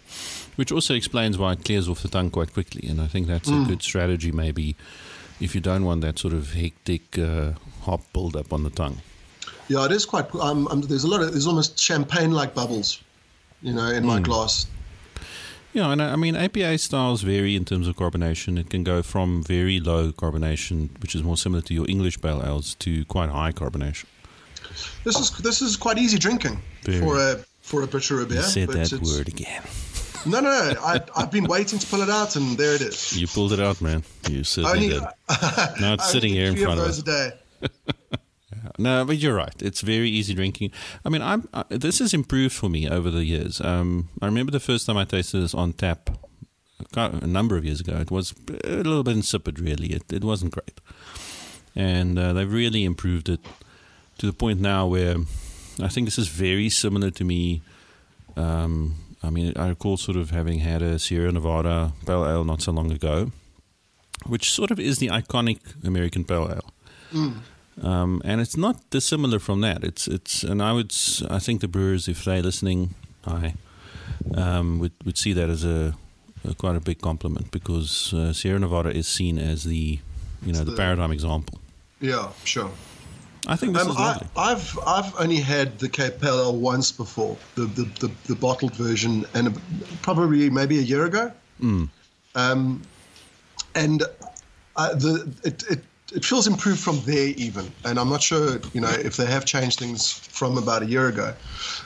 which 0.56 0.72
also 0.72 0.94
explains 0.94 1.37
why 1.37 1.52
it 1.52 1.64
clears 1.64 1.88
off 1.88 2.02
the 2.02 2.08
tongue 2.08 2.30
quite 2.30 2.52
quickly. 2.52 2.88
And 2.88 3.00
I 3.00 3.06
think 3.06 3.26
that's 3.26 3.48
a 3.48 3.64
good 3.66 3.82
strategy, 3.82 4.32
maybe, 4.32 4.76
if 5.40 5.54
you 5.54 5.61
don't 5.61 5.85
want 5.85 6.00
that 6.02 6.18
sort 6.18 6.35
of 6.35 6.52
hectic 6.52 7.18
uh, 7.18 7.52
hop 7.83 8.00
build-up 8.12 8.52
on 8.52 8.64
the 8.64 8.71
tongue. 8.71 9.00
Yeah, 9.68 9.85
it 9.85 9.92
is 9.92 10.07
quite. 10.07 10.35
Um, 10.35 10.66
um, 10.68 10.80
there's 10.83 11.04
a 11.04 11.09
lot 11.09 11.21
of 11.21 11.33
there's 11.33 11.47
almost 11.47 11.78
champagne-like 11.78 12.54
bubbles, 12.54 13.02
you 13.61 13.73
know, 13.73 13.88
in 13.88 14.04
my 14.04 14.21
glass. 14.21 14.66
Yeah, 15.75 15.92
and 15.92 16.00
I 16.00 16.12
I 16.12 16.16
mean 16.16 16.35
APA 16.35 16.78
styles 16.78 17.23
vary 17.23 17.54
in 17.54 17.64
terms 17.64 17.87
of 17.87 17.97
carbonation. 17.97 18.59
It 18.59 18.71
can 18.71 18.83
go 18.83 19.02
from 19.02 19.42
very 19.42 19.78
low 19.78 20.11
carbonation, 20.12 21.00
which 21.02 21.14
is 21.14 21.23
more 21.23 21.37
similar 21.37 21.61
to 21.62 21.75
your 21.75 21.85
English 21.88 22.21
pale 22.21 22.42
ales, 22.42 22.75
to 22.76 23.04
quite 23.04 23.28
high 23.28 23.52
carbonation. 23.52 24.07
This 25.04 25.18
is 25.18 25.30
this 25.38 25.61
is 25.61 25.76
quite 25.76 25.99
easy 25.99 26.18
drinking 26.18 26.61
Very. 26.83 27.00
for 27.00 27.16
a 27.18 27.45
for 27.61 27.83
a 27.83 27.87
butcher 27.87 28.25
beer. 28.25 28.38
You 28.38 28.42
said 28.42 28.68
but 28.68 28.76
that 28.76 29.02
word 29.02 29.28
again. 29.28 29.62
No, 30.26 30.40
no, 30.40 30.50
no. 30.72 30.80
I, 30.80 31.00
I've 31.16 31.30
been 31.30 31.44
waiting 31.44 31.78
to 31.78 31.87
pull 31.87 32.00
it 32.02 32.10
out, 32.10 32.37
and 32.37 32.58
there 32.58 32.75
it 32.75 32.80
is. 32.82 33.16
You 33.18 33.26
pulled 33.26 33.52
it 33.52 33.60
out, 33.60 33.80
man. 33.80 34.02
You 34.28 34.44
certainly 34.44 34.94
Only, 34.94 35.00
did. 35.00 35.02
Now 35.80 35.94
it's 35.94 36.10
sitting 36.10 36.32
here 36.32 36.48
in 36.48 36.56
front 36.56 36.80
of 36.80 36.87
us. 36.87 36.98
a 36.98 37.02
day. 37.02 37.30
No, 38.80 39.04
but 39.04 39.16
you're 39.16 39.34
right. 39.34 39.60
It's 39.60 39.80
very 39.80 40.08
easy 40.08 40.34
drinking. 40.34 40.70
I 41.04 41.08
mean, 41.08 41.20
I'm 41.20 41.48
this 41.68 41.98
has 41.98 42.14
improved 42.14 42.54
for 42.54 42.68
me 42.68 42.88
over 42.88 43.10
the 43.10 43.25
years. 43.25 43.60
Um, 43.60 44.08
I 44.22 44.26
remember 44.26 44.52
the 44.52 44.60
first 44.60 44.87
time 44.87 44.96
I 44.96 45.04
tasted 45.04 45.40
this 45.40 45.52
on 45.52 45.72
tap, 45.72 46.10
a 46.94 47.26
number 47.26 47.56
of 47.56 47.64
years 47.64 47.80
ago. 47.80 47.96
It 47.96 48.12
was 48.12 48.34
a 48.62 48.76
little 48.76 49.02
bit 49.02 49.16
insipid, 49.16 49.58
really. 49.58 49.88
It 49.88 50.12
it 50.12 50.22
wasn't 50.22 50.52
great, 50.52 50.80
and 51.75 52.16
uh, 52.18 52.32
they've 52.34 52.52
really 52.52 52.84
improved 52.84 53.28
it 53.28 53.40
to 54.18 54.26
the 54.26 54.32
point 54.32 54.60
now 54.60 54.87
where 54.87 55.16
I 55.82 55.88
think 55.88 56.06
this 56.06 56.18
is 56.18 56.28
very 56.28 56.68
similar 56.68 57.10
to 57.10 57.25
me. 57.25 57.62
Um, 58.37 58.94
I 59.22 59.30
mean, 59.30 59.52
I 59.56 59.68
recall 59.68 59.96
sort 59.96 60.16
of 60.16 60.30
having 60.30 60.60
had 60.60 60.80
a 60.82 60.98
Sierra 60.98 61.32
Nevada 61.32 61.92
pale 62.06 62.25
ale 62.25 62.44
not 62.44 62.62
so 62.62 62.72
long 62.72 62.92
ago, 62.92 63.32
which 64.26 64.50
sort 64.52 64.70
of 64.70 64.78
is 64.78 64.98
the 64.98 65.08
iconic 65.08 65.58
American 65.84 66.25
pale 66.25 66.48
ale. 66.50 67.32
Um, 67.82 68.22
and 68.25 68.40
it's 68.40 68.56
not 68.56 68.88
dissimilar 68.90 69.38
from 69.38 69.60
that. 69.60 69.84
It's 69.84 70.08
it's, 70.08 70.42
and 70.42 70.60
I 70.62 70.72
would, 70.72 70.92
I 71.30 71.38
think 71.38 71.60
the 71.60 71.68
brewers, 71.68 72.08
if 72.08 72.25
they're 72.25 72.42
listening, 72.42 72.94
I 73.26 73.54
um, 74.34 74.78
would 74.80 74.92
would 75.04 75.16
see 75.18 75.32
that 75.32 75.48
as 75.48 75.64
a, 75.64 75.94
a 76.48 76.54
quite 76.54 76.76
a 76.76 76.80
big 76.80 77.00
compliment 77.00 77.50
because 77.50 78.12
uh, 78.14 78.32
Sierra 78.32 78.58
Nevada 78.58 78.90
is 78.90 79.06
seen 79.06 79.38
as 79.38 79.62
the, 79.64 80.00
you 80.44 80.52
know, 80.52 80.64
the, 80.64 80.72
the- 80.72 80.76
paradigm 80.76 81.12
example. 81.12 81.60
Yeah, 82.00 82.30
sure. 82.44 82.70
I 83.49 83.57
think 83.57 83.73
this 83.73 83.83
Um, 83.85 83.90
is 83.90 83.97
I, 83.97 84.05
lovely. 84.12 84.28
I've 84.37 84.78
I've 84.87 85.21
only 85.21 85.37
had 85.40 85.78
the 85.78 85.88
Cape 85.88 86.21
Pale 86.21 86.55
once 86.57 86.93
before, 86.93 87.37
the 87.55 87.62
the, 87.67 87.85
the, 88.00 88.11
the 88.26 88.35
bottled 88.35 88.75
version, 88.75 89.25
and 89.35 89.59
probably 90.02 90.50
maybe 90.50 90.78
a 90.78 90.83
year 90.83 91.05
ago. 91.07 91.33
Mm. 91.61 91.88
Um, 92.35 92.83
and 93.75 94.02
uh, 94.76 94.95
the 94.95 95.28
it, 95.45 95.64
it 95.71 95.81
it 96.14 96.25
feels 96.25 96.47
improved 96.47 96.81
from 96.81 97.00
there 97.05 97.28
even, 97.37 97.71
and 97.85 97.99
I'm 97.99 98.09
not 98.11 98.23
sure 98.23 98.61
you 98.75 98.81
know 98.81 98.90
if 98.90 99.17
they 99.17 99.26
have 99.26 99.45
changed 99.45 99.78
things 99.78 100.12
from 100.12 100.59
about 100.59 100.83
a 100.83 100.87
year 100.87 101.09
ago. 101.09 101.35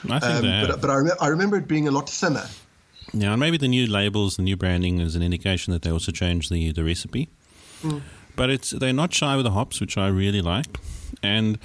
I 0.09 0.19
think 0.19 0.23
Um, 0.35 0.41
they 0.41 0.49
have. 0.51 0.67
but 0.67 0.81
but 0.81 0.89
I, 0.89 0.95
rem- 0.95 1.17
I 1.21 1.27
remember 1.27 1.57
it 1.57 1.67
being 1.67 1.87
a 1.87 1.91
lot 1.91 2.09
thinner. 2.09 2.47
Yeah, 3.13 3.31
and 3.31 3.39
maybe 3.39 3.57
the 3.57 3.67
new 3.67 3.85
labels, 3.85 4.35
the 4.37 4.43
new 4.43 4.57
branding 4.57 4.99
is 4.99 5.15
an 5.15 5.21
indication 5.21 5.71
that 5.73 5.81
they 5.83 5.91
also 5.91 6.11
changed 6.11 6.51
the, 6.51 6.71
the 6.71 6.83
recipe. 6.83 7.29
But 8.35 8.49
it's 8.49 8.71
they're 8.71 8.93
not 8.93 9.13
shy 9.13 9.35
with 9.35 9.45
the 9.45 9.51
hops, 9.51 9.79
which 9.79 9.97
I 9.97 10.07
really 10.07 10.41
like. 10.41 10.79
And 11.21 11.59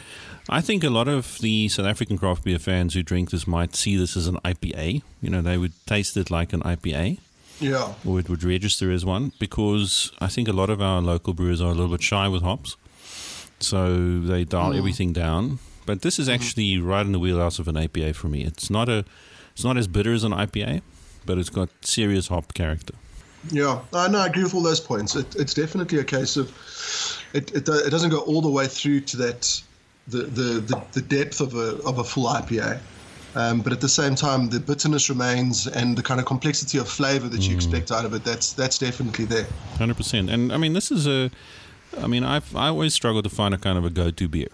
I 0.48 0.60
think 0.60 0.84
a 0.84 0.90
lot 0.90 1.08
of 1.08 1.38
the 1.40 1.68
South 1.68 1.86
African 1.86 2.18
craft 2.18 2.44
beer 2.44 2.58
fans 2.58 2.94
who 2.94 3.02
drink 3.02 3.30
this 3.30 3.46
might 3.46 3.74
see 3.74 3.96
this 3.96 4.16
as 4.16 4.26
an 4.26 4.36
IPA. 4.44 5.02
You 5.20 5.30
know, 5.30 5.42
they 5.42 5.58
would 5.58 5.72
taste 5.86 6.16
it 6.16 6.30
like 6.30 6.52
an 6.52 6.62
IPA, 6.62 7.18
Yeah, 7.60 7.94
or 8.06 8.18
it 8.18 8.28
would 8.28 8.44
register 8.44 8.90
as 8.90 9.04
one, 9.04 9.32
because 9.38 10.12
I 10.20 10.28
think 10.28 10.48
a 10.48 10.52
lot 10.52 10.70
of 10.70 10.80
our 10.80 11.00
local 11.00 11.34
brewers 11.34 11.60
are 11.60 11.70
a 11.70 11.74
little 11.74 11.90
bit 11.90 12.02
shy 12.02 12.28
with 12.28 12.42
hops. 12.42 12.76
So 13.60 14.20
they 14.20 14.44
dial 14.44 14.72
mm. 14.72 14.78
everything 14.78 15.12
down. 15.12 15.58
But 15.84 16.02
this 16.02 16.18
is 16.18 16.28
mm-hmm. 16.28 16.34
actually 16.34 16.78
right 16.78 17.04
in 17.04 17.12
the 17.12 17.18
wheelhouse 17.18 17.58
of 17.58 17.66
an 17.66 17.74
IPA 17.74 18.14
for 18.14 18.28
me. 18.28 18.44
It's 18.44 18.70
not 18.70 18.88
a 18.88 19.04
it's 19.52 19.64
not 19.64 19.76
as 19.76 19.88
bitter 19.88 20.12
as 20.12 20.22
an 20.22 20.32
IPA, 20.32 20.82
but 21.26 21.36
it's 21.36 21.50
got 21.50 21.68
serious 21.80 22.28
hop 22.28 22.54
character. 22.54 22.94
Yeah. 23.50 23.80
I 23.92 24.08
know. 24.08 24.18
I 24.18 24.26
agree 24.26 24.42
with 24.42 24.54
all 24.54 24.62
those 24.62 24.80
points. 24.80 25.14
It, 25.14 25.34
it's 25.36 25.54
definitely 25.54 25.98
a 25.98 26.04
case 26.04 26.36
of 26.36 26.48
it, 27.32 27.52
it. 27.54 27.68
It 27.68 27.90
doesn't 27.90 28.10
go 28.10 28.20
all 28.20 28.40
the 28.40 28.50
way 28.50 28.66
through 28.66 29.00
to 29.00 29.16
that 29.18 29.62
the 30.08 30.22
the, 30.22 30.60
the, 30.60 30.82
the 30.92 31.02
depth 31.02 31.40
of 31.40 31.54
a 31.54 31.82
of 31.82 31.98
a 31.98 32.04
full 32.04 32.26
IPA. 32.26 32.80
Um, 33.34 33.60
but 33.60 33.72
at 33.72 33.80
the 33.80 33.88
same 33.88 34.14
time, 34.14 34.48
the 34.48 34.58
bitterness 34.58 35.08
remains, 35.10 35.66
and 35.66 35.96
the 35.96 36.02
kind 36.02 36.18
of 36.18 36.26
complexity 36.26 36.78
of 36.78 36.88
flavor 36.88 37.28
that 37.28 37.42
you 37.42 37.54
expect 37.54 37.92
out 37.92 38.04
of 38.04 38.14
it, 38.14 38.24
that's 38.24 38.52
that's 38.52 38.78
definitely 38.78 39.26
there. 39.26 39.46
Hundred 39.76 39.96
percent. 39.96 40.30
And 40.30 40.52
I 40.52 40.56
mean, 40.56 40.72
this 40.72 40.90
is 40.90 41.06
a. 41.06 41.30
I 41.96 42.06
mean, 42.06 42.24
I've 42.24 42.54
I 42.56 42.68
always 42.68 42.94
struggle 42.94 43.22
to 43.22 43.28
find 43.28 43.54
a 43.54 43.58
kind 43.58 43.78
of 43.78 43.84
a 43.84 43.90
go-to 43.90 44.28
beer. 44.28 44.48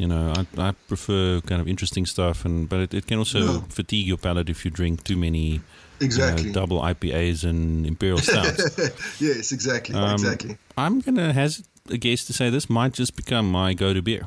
You 0.00 0.08
know, 0.08 0.32
I, 0.38 0.68
I 0.68 0.72
prefer 0.88 1.40
kind 1.42 1.60
of 1.60 1.68
interesting 1.68 2.06
stuff, 2.06 2.46
and 2.46 2.68
but 2.70 2.80
it, 2.80 2.94
it 2.94 3.06
can 3.06 3.18
also 3.18 3.38
Yeah. 3.38 3.60
fatigue 3.68 4.06
your 4.06 4.16
palate 4.16 4.48
if 4.48 4.64
you 4.64 4.70
drink 4.70 5.04
too 5.04 5.16
many 5.16 5.60
you 6.00 6.08
know, 6.08 6.52
double 6.52 6.80
IPAs 6.80 7.44
and 7.44 7.86
imperial 7.86 8.18
stouts. 8.18 8.62
yes, 9.20 9.52
exactly, 9.52 9.94
Um, 9.94 10.14
exactly. 10.14 10.56
I'm 10.78 11.00
gonna 11.00 11.34
hazard 11.34 11.66
a 11.90 11.98
guess 11.98 12.24
to 12.24 12.32
say 12.32 12.48
this 12.48 12.70
might 12.70 12.94
just 12.94 13.14
become 13.14 13.50
my 13.52 13.74
go-to 13.74 14.00
beer. 14.00 14.26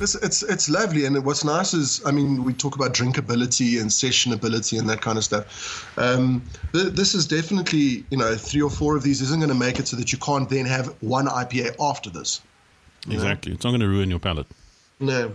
It's, 0.00 0.14
it's 0.14 0.42
it's 0.42 0.70
lovely, 0.70 1.04
and 1.04 1.22
what's 1.26 1.44
nice 1.44 1.74
is, 1.74 2.00
I 2.06 2.12
mean, 2.12 2.42
we 2.44 2.54
talk 2.54 2.74
about 2.74 2.94
drinkability 2.94 3.78
and 3.78 3.90
sessionability 3.90 4.78
and 4.78 4.88
that 4.88 5.02
kind 5.02 5.18
of 5.18 5.24
stuff. 5.24 5.44
Um, 5.98 6.40
th- 6.72 6.94
this 6.94 7.14
is 7.14 7.26
definitely, 7.26 8.04
you 8.10 8.16
know, 8.16 8.34
three 8.36 8.62
or 8.62 8.70
four 8.70 8.96
of 8.96 9.02
these 9.02 9.20
isn't 9.20 9.40
going 9.40 9.52
to 9.52 9.62
make 9.66 9.78
it 9.78 9.86
so 9.88 9.96
that 9.98 10.10
you 10.12 10.18
can't 10.18 10.48
then 10.48 10.64
have 10.64 10.86
one 11.02 11.26
IPA 11.26 11.76
after 11.78 12.08
this. 12.08 12.40
Exactly. 13.10 13.52
It's 13.52 13.64
not 13.64 13.70
going 13.72 13.80
to 13.82 13.88
ruin 13.88 14.08
your 14.08 14.18
palate. 14.20 14.46
No, 15.00 15.34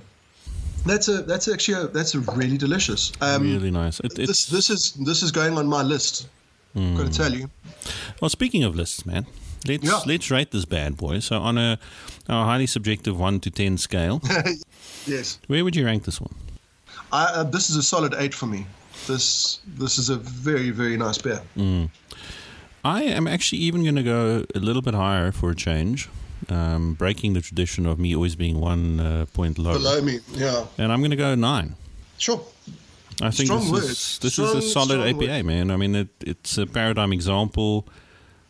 that's 0.86 1.08
a 1.08 1.24
that's 1.24 1.48
actually 1.48 1.86
a, 1.86 1.88
that's 1.88 2.14
a 2.16 2.20
really 2.20 2.58
delicious. 2.58 3.12
Um, 3.22 3.44
really 3.44 3.72
nice. 3.72 4.00
It, 4.00 4.16
This 4.16 4.46
this 4.46 4.70
is 4.70 4.92
this 5.06 5.24
is 5.24 5.32
going 5.32 5.58
on 5.58 5.68
my 5.68 5.82
list. 5.82 6.28
Hmm. 6.74 6.96
Got 6.98 7.12
to 7.12 7.18
tell 7.18 7.34
you. 7.34 7.50
well, 8.22 8.30
speaking 8.30 8.64
of 8.64 8.76
lists, 8.76 9.06
man, 9.06 9.26
let's 9.68 9.84
Yeah. 9.84 10.02
let's 10.06 10.30
rate 10.30 10.52
this 10.52 10.66
bad 10.66 10.98
boy. 10.98 11.20
So 11.20 11.40
on 11.42 11.58
a, 11.58 11.80
a 12.28 12.44
highly 12.44 12.68
subjective 12.68 13.18
one 13.20 13.40
to 13.40 13.50
ten 13.50 13.78
scale, 13.78 14.22
Yes, 15.08 15.40
where 15.48 15.64
would 15.64 15.76
you 15.76 15.86
rank 15.86 16.04
this 16.04 16.20
one? 16.22 16.34
I, 17.12 17.24
uh, 17.26 17.44
this 17.44 17.70
is 17.70 17.76
a 17.78 17.84
solid 17.84 18.14
eight 18.18 18.34
for 18.34 18.46
me. 18.48 18.66
This 19.08 19.60
this 19.80 19.98
is 19.98 20.10
a 20.10 20.18
very 20.18 20.70
very 20.72 20.98
nice 20.98 21.18
beer. 21.18 21.42
I 22.84 23.02
am 23.04 23.28
actually 23.28 23.62
even 23.62 23.82
going 23.84 23.96
to 23.96 24.04
go 24.04 24.46
a 24.54 24.60
little 24.60 24.82
bit 24.82 24.94
higher 24.94 25.32
for 25.32 25.50
a 25.50 25.56
change, 25.56 26.08
um, 26.50 26.94
breaking 26.94 27.34
the 27.34 27.42
tradition 27.42 27.86
of 27.86 27.98
me 28.00 28.16
always 28.16 28.36
being 28.36 28.60
one 28.60 29.00
uh, 29.00 29.26
point 29.34 29.58
lower. 29.58 29.74
Below 29.78 30.02
me, 30.02 30.20
yeah, 30.34 30.66
And 30.78 30.92
I'm 30.92 31.00
going 31.00 31.12
to 31.12 31.18
go 31.18 31.36
nine. 31.36 31.76
sure. 32.18 32.42
I 33.22 33.32
think 33.32 33.48
Strong 33.48 33.62
this 33.62 33.72
words. 33.72 33.86
is 33.86 34.20
this 34.20 34.34
Strong- 34.34 34.58
is 34.58 34.66
a 34.66 34.70
solid 34.70 35.00
APA, 35.00 35.44
man. 35.44 35.72
I 35.72 35.78
mean, 35.78 35.96
it, 35.96 36.10
it's 36.20 36.58
a 36.58 36.66
paradigm 36.66 37.14
example. 37.14 37.88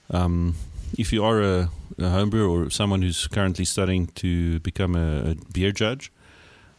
Um, 0.10 0.56
if 0.98 1.14
you 1.14 1.24
are 1.24 1.40
a, 1.42 1.70
a 2.00 2.02
homebrewer 2.02 2.50
or 2.50 2.70
someone 2.72 3.04
who's 3.04 3.28
currently 3.28 3.64
studying 3.66 4.08
to 4.16 4.60
become 4.62 4.96
a, 4.96 5.32
a 5.32 5.36
beer 5.54 5.72
judge, 5.72 6.12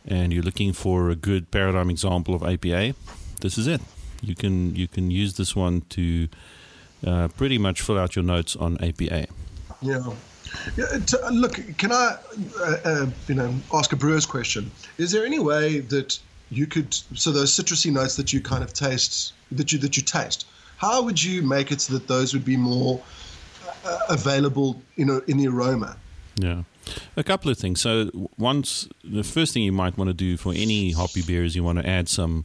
and 0.04 0.32
you're 0.32 0.42
looking 0.42 0.72
for 0.72 1.10
a 1.10 1.14
good 1.16 1.50
paradigm 1.52 1.88
example 1.90 2.34
of 2.34 2.42
APA, 2.42 2.94
this 3.40 3.56
is 3.56 3.66
it. 3.68 3.80
You 4.20 4.34
can 4.34 4.74
you 4.74 4.88
can 4.88 5.10
use 5.12 5.34
this 5.36 5.54
one 5.54 5.82
to 5.90 6.26
uh, 7.06 7.28
pretty 7.36 7.58
much 7.58 7.82
fill 7.82 7.98
out 7.98 8.16
your 8.16 8.24
notes 8.24 8.56
on 8.56 8.78
APA. 8.82 9.26
Yeah. 9.80 10.12
Yeah, 10.76 10.86
to, 10.98 11.26
uh, 11.26 11.30
look, 11.30 11.60
can 11.78 11.92
I, 11.92 12.16
uh, 12.60 12.76
uh, 12.84 13.06
you 13.28 13.34
know, 13.34 13.54
ask 13.72 13.92
a 13.92 13.96
brewer's 13.96 14.26
question? 14.26 14.70
Is 14.98 15.12
there 15.12 15.24
any 15.24 15.38
way 15.38 15.80
that 15.80 16.18
you 16.50 16.66
could, 16.66 16.94
so 17.14 17.32
those 17.32 17.52
citrusy 17.52 17.92
notes 17.92 18.16
that 18.16 18.32
you 18.32 18.40
kind 18.40 18.62
of 18.62 18.72
taste, 18.72 19.32
that 19.52 19.72
you 19.72 19.78
that 19.78 19.96
you 19.96 20.02
taste, 20.02 20.46
how 20.76 21.02
would 21.02 21.22
you 21.22 21.42
make 21.42 21.72
it 21.72 21.80
so 21.80 21.94
that 21.94 22.06
those 22.08 22.32
would 22.34 22.44
be 22.44 22.56
more 22.56 23.00
uh, 23.84 23.98
available, 24.08 24.80
you 24.96 25.04
know, 25.04 25.22
in 25.26 25.38
the 25.38 25.48
aroma? 25.48 25.96
Yeah. 26.36 26.62
A 27.16 27.24
couple 27.24 27.50
of 27.50 27.58
things. 27.58 27.80
So, 27.80 28.28
once 28.38 28.88
the 29.02 29.24
first 29.24 29.52
thing 29.54 29.64
you 29.64 29.72
might 29.72 29.98
want 29.98 30.08
to 30.08 30.14
do 30.14 30.36
for 30.36 30.52
any 30.52 30.92
hoppy 30.92 31.22
beer 31.22 31.42
is 31.44 31.56
you 31.56 31.64
want 31.64 31.78
to 31.78 31.88
add 31.88 32.08
some 32.08 32.44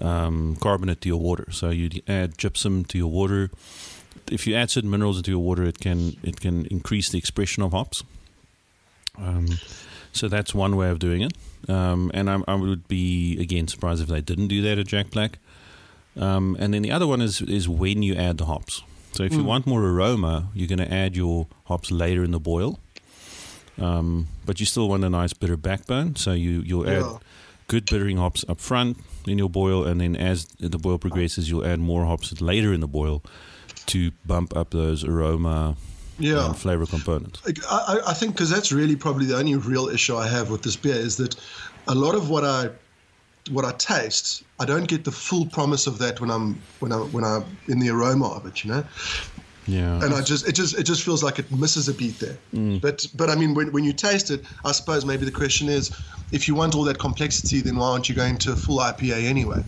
um, 0.00 0.56
carbonate 0.56 1.00
to 1.02 1.08
your 1.08 1.20
water. 1.20 1.46
So 1.50 1.70
you 1.70 1.90
add 2.08 2.38
gypsum 2.38 2.84
to 2.86 2.98
your 2.98 3.08
water. 3.08 3.50
If 4.30 4.46
you 4.46 4.54
add 4.54 4.70
certain 4.70 4.90
minerals 4.90 5.16
into 5.16 5.30
your 5.30 5.40
water, 5.40 5.64
it 5.64 5.80
can 5.80 6.16
it 6.22 6.40
can 6.40 6.66
increase 6.66 7.10
the 7.10 7.18
expression 7.18 7.62
of 7.62 7.72
hops. 7.72 8.04
Um, 9.18 9.46
so 10.12 10.28
that's 10.28 10.54
one 10.54 10.76
way 10.76 10.90
of 10.90 10.98
doing 10.98 11.22
it. 11.22 11.32
Um, 11.68 12.10
and 12.14 12.30
I, 12.30 12.40
I, 12.48 12.54
would 12.54 12.88
be 12.88 13.38
again 13.38 13.68
surprised 13.68 14.02
if 14.02 14.08
they 14.08 14.20
didn't 14.20 14.48
do 14.48 14.62
that 14.62 14.78
at 14.78 14.86
Jack 14.86 15.10
Black. 15.10 15.38
Um, 16.16 16.56
and 16.58 16.72
then 16.72 16.82
the 16.82 16.90
other 16.90 17.06
one 17.06 17.20
is 17.20 17.40
is 17.42 17.68
when 17.68 18.02
you 18.02 18.14
add 18.14 18.38
the 18.38 18.46
hops. 18.46 18.82
So 19.12 19.24
if 19.24 19.32
mm. 19.32 19.38
you 19.38 19.44
want 19.44 19.66
more 19.66 19.82
aroma, 19.82 20.50
you're 20.54 20.68
going 20.68 20.78
to 20.78 20.92
add 20.92 21.16
your 21.16 21.48
hops 21.64 21.90
later 21.90 22.22
in 22.22 22.30
the 22.30 22.40
boil. 22.40 22.78
Um, 23.78 24.28
but 24.44 24.60
you 24.60 24.66
still 24.66 24.88
want 24.88 25.04
a 25.04 25.10
nice 25.10 25.32
bitter 25.32 25.56
backbone, 25.56 26.16
so 26.16 26.32
you 26.32 26.60
you'll 26.60 26.88
add 26.88 27.02
yeah. 27.02 27.18
good 27.66 27.86
bittering 27.86 28.18
hops 28.18 28.44
up 28.48 28.60
front 28.60 28.98
in 29.26 29.38
your 29.38 29.48
boil, 29.48 29.84
and 29.84 30.00
then 30.00 30.16
as 30.16 30.46
the 30.58 30.78
boil 30.78 30.98
progresses, 30.98 31.48
you'll 31.48 31.64
add 31.64 31.80
more 31.80 32.04
hops 32.04 32.40
later 32.40 32.72
in 32.72 32.80
the 32.80 32.88
boil 32.88 33.22
to 33.90 34.10
bump 34.26 34.56
up 34.56 34.70
those 34.70 35.04
aroma 35.04 35.76
yeah. 36.18 36.46
and 36.46 36.56
flavor 36.56 36.86
components. 36.86 37.42
I, 37.68 38.00
I 38.08 38.14
think 38.14 38.34
because 38.34 38.50
that's 38.50 38.72
really 38.72 38.96
probably 38.96 39.26
the 39.26 39.36
only 39.36 39.56
real 39.56 39.88
issue 39.88 40.16
I 40.16 40.28
have 40.28 40.50
with 40.50 40.62
this 40.62 40.76
beer 40.76 40.94
is 40.94 41.16
that 41.16 41.36
a 41.88 41.94
lot 41.94 42.14
of 42.14 42.30
what 42.30 42.44
I 42.44 42.70
what 43.50 43.64
I 43.64 43.72
taste, 43.72 44.44
I 44.60 44.64
don't 44.64 44.86
get 44.86 45.04
the 45.04 45.12
full 45.12 45.46
promise 45.46 45.86
of 45.86 45.98
that 45.98 46.20
when 46.20 46.30
I'm 46.30 46.60
when 46.80 46.92
I 46.92 46.96
when 46.96 47.24
I'm 47.24 47.44
in 47.68 47.78
the 47.78 47.90
aroma 47.90 48.28
of 48.28 48.46
it, 48.46 48.64
you 48.64 48.70
know. 48.70 48.84
Yeah. 49.66 50.02
And 50.02 50.14
I 50.14 50.22
just 50.22 50.48
it 50.48 50.52
just 50.52 50.78
it 50.78 50.84
just 50.84 51.02
feels 51.04 51.22
like 51.22 51.38
it 51.38 51.50
misses 51.52 51.88
a 51.88 51.94
beat 51.94 52.18
there. 52.18 52.36
Mm. 52.54 52.80
But 52.80 53.06
but 53.14 53.30
I 53.30 53.34
mean 53.34 53.54
when 53.54 53.72
when 53.72 53.84
you 53.84 53.92
taste 53.92 54.30
it, 54.30 54.44
I 54.64 54.72
suppose 54.72 55.04
maybe 55.04 55.24
the 55.24 55.32
question 55.32 55.68
is 55.68 55.90
if 56.32 56.48
you 56.48 56.54
want 56.54 56.74
all 56.74 56.84
that 56.84 56.98
complexity, 56.98 57.60
then 57.60 57.76
why 57.76 57.88
aren't 57.90 58.08
you 58.08 58.14
going 58.14 58.38
to 58.38 58.52
a 58.52 58.56
full 58.56 58.78
IPA 58.78 59.24
anyway? 59.24 59.64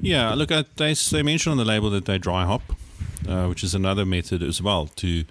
Yeah, 0.00 0.34
look, 0.34 0.50
at 0.50 0.76
they 0.76 0.94
they 0.94 1.22
mention 1.22 1.52
on 1.52 1.58
the 1.58 1.64
label 1.64 1.90
that 1.90 2.04
they 2.04 2.18
dry 2.18 2.44
hop, 2.44 2.62
uh, 3.28 3.46
which 3.46 3.64
is 3.64 3.74
another 3.74 4.04
method 4.04 4.42
as 4.42 4.60
well 4.60 4.86
to 4.96 5.24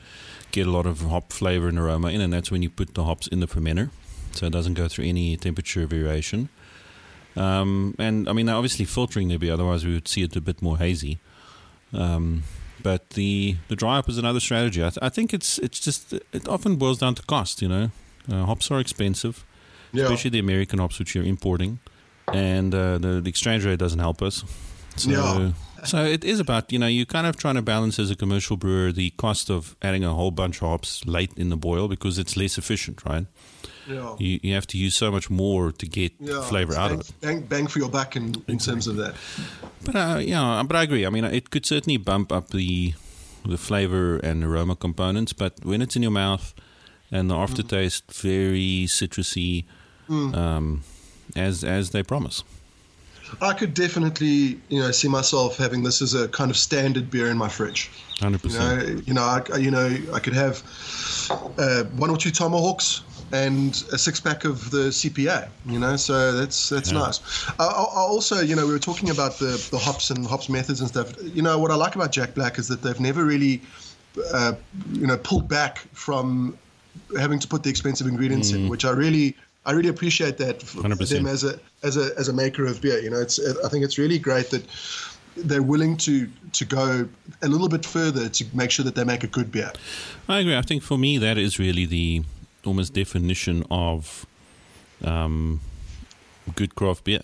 get 0.52 0.68
a 0.68 0.72
lot 0.72 0.86
of 0.86 1.02
hop 1.02 1.32
flavor 1.34 1.68
and 1.68 1.80
aroma 1.80 2.10
in, 2.10 2.22
and 2.22 2.32
that's 2.32 2.52
when 2.52 2.62
you 2.62 2.70
put 2.70 2.94
the 2.94 3.04
hops 3.04 3.28
in 3.28 3.40
the 3.40 3.48
fermenter, 3.48 3.90
so 4.32 4.46
it 4.46 4.52
doesn't 4.52 4.76
go 4.76 4.88
through 4.88 5.06
any 5.06 5.36
temperature 5.38 5.86
variation. 5.86 6.50
Um, 7.36 7.96
and 7.98 8.30
I 8.30 8.34
mean, 8.34 8.48
obviously 8.50 8.86
filtering 8.86 9.28
the 9.28 9.38
beer, 9.38 9.54
otherwise 9.54 9.86
we 9.86 9.94
would 9.94 10.08
see 10.08 10.24
it 10.24 10.36
a 10.36 10.42
bit 10.42 10.62
more 10.62 10.78
hazy. 10.78 11.20
Um, 11.92 12.44
but 12.82 13.12
the 13.12 13.58
the 13.70 13.76
dry 13.76 13.96
hop 13.96 14.10
is 14.10 14.18
another 14.18 14.40
strategy. 14.40 14.82
I, 14.82 14.90
th- 14.90 15.00
I, 15.02 15.10
think 15.10 15.34
it's 15.34 15.58
it's 15.60 15.80
just 15.80 16.14
it 16.14 16.48
often 16.48 16.76
boils 16.76 17.00
down 17.00 17.16
to 17.16 17.24
cost. 17.24 17.62
You 17.62 17.70
know, 17.70 17.92
uh, 18.32 18.46
hops 18.46 18.70
are 18.72 18.80
expensive, 18.80 19.46
yeah. 19.92 20.04
especially 20.04 20.32
the 20.32 20.40
American 20.40 20.80
hops 20.80 21.00
which 21.00 21.16
you're 21.16 21.24
importing, 21.24 21.80
and 22.32 22.76
uh, 22.76 22.98
the, 22.98 23.22
the 23.22 23.30
exchange 23.30 23.66
rate 23.66 23.80
doesn't 23.80 24.00
help 24.00 24.22
us. 24.22 24.44
So, 24.96 25.10
yeah. 25.10 25.52
So 25.84 26.04
it 26.04 26.24
is 26.24 26.40
about 26.40 26.72
you 26.72 26.80
know 26.80 26.88
you 26.88 27.06
kind 27.06 27.28
of 27.28 27.38
trying 27.38 27.56
to 27.56 27.62
balance 27.62 28.00
as 28.00 28.10
a 28.12 28.16
commercial 28.16 28.58
brewer 28.58 28.92
the 28.92 29.12
cost 29.12 29.50
of 29.50 29.76
adding 29.82 30.04
a 30.04 30.14
whole 30.14 30.32
bunch 30.32 30.62
of 30.62 30.68
hops 30.68 31.06
late 31.06 31.32
in 31.38 31.50
the 31.50 31.58
boil 31.58 31.88
because 31.88 32.18
it's 32.18 32.36
less 32.36 32.58
efficient, 32.58 33.04
right? 33.06 33.26
Yeah. 33.88 34.16
You, 34.18 34.40
you 34.42 34.54
have 34.54 34.68
to 34.68 34.78
use 34.78 34.96
so 34.96 35.12
much 35.12 35.30
more 35.30 35.72
to 35.72 35.86
get 35.86 36.14
yeah, 36.20 36.42
flavor 36.42 36.74
out 36.74 36.90
bang, 36.90 37.00
of 37.00 37.10
it. 37.10 37.22
Bang, 37.22 37.42
bang 37.42 37.68
for 37.68 37.80
your 37.80 37.90
buck 37.90 38.16
in, 38.16 38.42
in 38.48 38.58
terms 38.58 38.88
of 38.88 38.96
that. 38.98 39.16
But 39.86 39.96
uh, 39.96 40.20
yeah, 40.20 40.64
but 40.66 40.76
I 40.76 40.84
agree. 40.84 41.06
I 41.06 41.10
mean, 41.10 41.26
it 41.26 41.50
could 41.50 41.66
certainly 41.66 41.98
bump 41.98 42.32
up 42.32 42.50
the 42.50 42.94
the 43.46 43.58
flavor 43.58 44.18
and 44.20 44.42
aroma 44.42 44.76
components, 44.76 45.34
but 45.34 45.66
when 45.66 45.82
it's 45.82 45.98
in 45.98 46.02
your 46.02 46.12
mouth 46.12 46.54
and 47.12 47.30
the 47.30 47.36
aftertaste 47.36 48.08
mm. 48.08 48.22
very 48.22 48.86
citrusy, 48.88 49.66
mm. 50.08 50.34
um, 50.34 50.84
as 51.36 51.64
as 51.64 51.92
they 51.92 52.04
promise. 52.04 52.44
I 53.42 53.54
could 53.54 53.74
definitely, 53.74 54.60
you 54.70 54.80
know, 54.80 54.92
see 54.92 55.08
myself 55.08 55.58
having 55.58 55.84
this 55.84 56.02
as 56.02 56.14
a 56.14 56.28
kind 56.28 56.52
of 56.52 56.58
standard 56.58 57.10
beer 57.10 57.28
in 57.30 57.38
my 57.38 57.50
fridge. 57.50 57.90
Hundred 58.20 58.42
percent. 58.42 58.88
You 58.90 58.94
know, 58.96 59.02
you 59.06 59.14
know, 59.14 59.22
I, 59.22 59.58
you 59.58 59.72
know, 59.72 60.14
I 60.14 60.20
could 60.20 60.34
have 60.34 60.64
uh, 61.58 61.84
one 61.96 62.10
or 62.10 62.18
two 62.18 62.32
tomahawks 62.32 63.02
and 63.32 63.72
a 63.92 63.98
six 63.98 64.20
pack 64.20 64.46
of 64.46 64.70
the 64.72 64.90
CPA. 64.90 65.50
You 65.66 65.80
know, 65.80 65.96
so 65.96 66.34
that's 66.34 66.70
that's 66.70 66.92
yeah. 66.92 67.00
nice. 67.00 67.50
I, 67.60 67.66
I 67.66 67.68
also, 67.68 68.42
you 68.42 68.56
know, 68.56 68.66
we 68.66 68.72
were 68.72 68.80
talking 68.80 69.10
about 69.10 69.40
the 69.40 69.66
the 69.72 69.78
hops 69.78 70.10
and 70.10 70.26
hops 70.26 70.50
methods 70.50 70.80
and 70.80 70.90
stuff. 70.90 71.14
You 71.22 71.42
know, 71.42 71.58
what 71.60 71.72
I 71.72 71.76
like 71.76 71.96
about 71.96 72.12
Jack 72.12 72.36
Black 72.36 72.60
is 72.60 72.68
that 72.68 72.82
they've 72.82 73.00
never 73.00 73.26
really, 73.26 73.62
uh, 74.34 74.54
you 74.92 75.08
know, 75.08 75.18
pulled 75.18 75.48
back 75.48 75.80
from 75.94 76.58
having 77.18 77.40
to 77.40 77.48
put 77.48 77.64
the 77.64 77.70
expensive 77.70 78.08
ingredients 78.08 78.52
mm. 78.52 78.56
in, 78.56 78.70
which 78.70 78.86
I 78.86 78.92
really 78.92 79.36
I 79.66 79.72
really 79.72 79.90
appreciate 79.90 80.38
that 80.38 80.62
for 80.62 80.82
100%. 80.82 81.10
them 81.10 81.28
as 81.28 81.44
a 81.44 81.60
as 81.84 81.98
a 81.98 82.12
as 82.18 82.28
a 82.28 82.34
maker 82.34 82.66
of 82.66 82.82
beer. 82.82 83.00
You 83.00 83.10
know, 83.10 83.20
it's 83.20 83.40
I 83.64 83.70
think 83.70 83.84
it's 83.84 83.98
really 83.98 84.20
great 84.20 84.50
that 84.50 84.66
they're 85.36 85.64
willing 85.64 85.98
to 85.98 86.30
to 86.52 86.66
go 86.66 87.08
a 87.42 87.48
little 87.48 87.70
bit 87.70 87.86
further 87.86 88.30
to 88.30 88.46
make 88.54 88.72
sure 88.72 88.86
that 88.86 88.96
they 88.96 89.04
make 89.04 89.24
a 89.24 89.28
good 89.28 89.52
beer. 89.52 89.72
I 90.28 90.40
agree. 90.40 90.56
I 90.56 90.62
think 90.62 90.84
for 90.84 90.98
me 90.98 91.18
that 91.18 91.38
is 91.38 91.60
really 91.60 91.86
the 91.86 92.24
almost 92.66 92.94
definition 92.94 93.66
of 93.70 94.26
um, 95.04 95.60
good 96.56 96.76
craft 96.76 97.04
beer. 97.04 97.22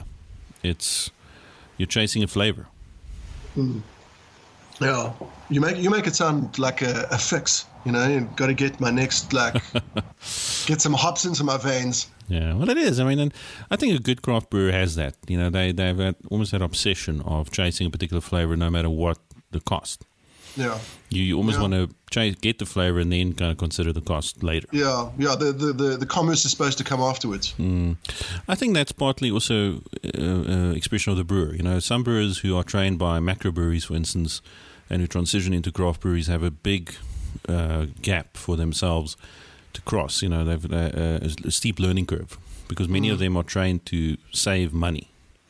It's 0.64 1.12
you're 1.78 1.88
chasing 1.88 2.24
a 2.24 2.28
flavor. 2.28 2.68
Mm. 3.58 3.82
Yeah, 4.82 5.12
you 5.50 5.60
make 5.60 5.78
you 5.78 5.90
make 5.90 6.08
it 6.08 6.16
sound 6.16 6.58
like 6.58 6.82
a, 6.82 7.08
a 7.12 7.18
fix. 7.18 7.66
You 7.86 7.92
know, 7.92 8.28
got 8.36 8.48
to 8.48 8.54
get 8.54 8.80
my 8.80 8.92
next 8.92 9.34
like 9.34 9.62
get 10.66 10.82
some 10.82 10.94
hops 10.94 11.26
into 11.26 11.44
my 11.44 11.58
veins. 11.58 12.08
Yeah, 12.30 12.54
well, 12.54 12.70
it 12.70 12.78
is. 12.78 13.00
I 13.00 13.06
mean, 13.06 13.20
and 13.20 13.34
I 13.72 13.76
think 13.76 14.00
a 14.00 14.02
good 14.02 14.22
craft 14.22 14.50
brewer 14.50 14.72
has 14.72 14.96
that. 14.96 15.16
You 15.28 15.38
know, 15.38 15.50
they 15.50 15.72
they 15.72 15.88
have 15.88 16.16
almost 16.30 16.52
that 16.52 16.62
obsession 16.62 17.22
of 17.22 17.52
chasing 17.52 17.88
a 17.88 17.90
particular 17.90 18.22
flavor, 18.22 18.56
no 18.56 18.70
matter 18.70 18.90
what 18.90 19.18
the 19.52 19.60
cost. 19.60 20.06
Yeah. 20.56 20.78
You, 21.10 21.24
you 21.24 21.38
almost 21.38 21.58
yeah. 21.58 21.62
want 21.62 21.74
to 21.74 21.96
try 22.12 22.30
get 22.30 22.60
the 22.60 22.66
flavor 22.66 23.00
and 23.00 23.12
then 23.12 23.34
kind 23.34 23.52
of 23.52 23.58
consider 23.58 23.94
the 23.94 24.02
cost 24.02 24.44
later. 24.44 24.68
Yeah, 24.72 25.10
yeah. 25.18 25.36
The 25.36 25.52
the, 25.52 25.74
the, 25.74 25.98
the 25.98 26.06
commerce 26.06 26.46
is 26.46 26.52
supposed 26.52 26.78
to 26.80 26.84
come 26.84 27.02
afterwards. 27.02 27.54
Mm. 27.58 27.98
I 28.48 28.56
think 28.56 28.74
that's 28.74 28.92
partly 28.92 29.32
also 29.32 29.82
uh, 30.04 30.22
uh, 30.22 30.72
expression 30.72 31.12
of 31.12 31.18
the 31.18 31.24
brewer. 31.24 31.54
You 31.56 31.64
know, 31.64 31.80
some 31.80 32.04
brewers 32.04 32.40
who 32.40 32.58
are 32.58 32.64
trained 32.64 33.00
by 33.00 33.20
macro 33.20 33.52
breweries, 33.52 33.86
for 33.86 33.96
instance, 33.96 34.42
and 34.90 35.02
who 35.02 35.08
transition 35.08 35.54
into 35.54 35.72
craft 35.72 36.02
breweries 36.02 36.28
have 36.28 36.44
a 36.44 36.52
big 36.52 36.94
uh, 37.48 37.88
gap 38.02 38.36
for 38.36 38.58
themselves 38.58 39.16
to 39.74 39.82
cross. 39.82 40.22
You 40.22 40.30
know, 40.30 40.44
they've 40.46 40.72
uh, 40.72 41.20
a 41.46 41.52
steep 41.52 41.80
learning 41.80 42.08
curve 42.08 42.38
because 42.68 42.88
many 42.88 43.10
mm. 43.10 43.14
of 43.14 43.20
them 43.20 43.36
are 43.38 43.44
trained 43.44 43.86
to 43.88 44.18
save 44.32 44.74
money. 44.74 45.10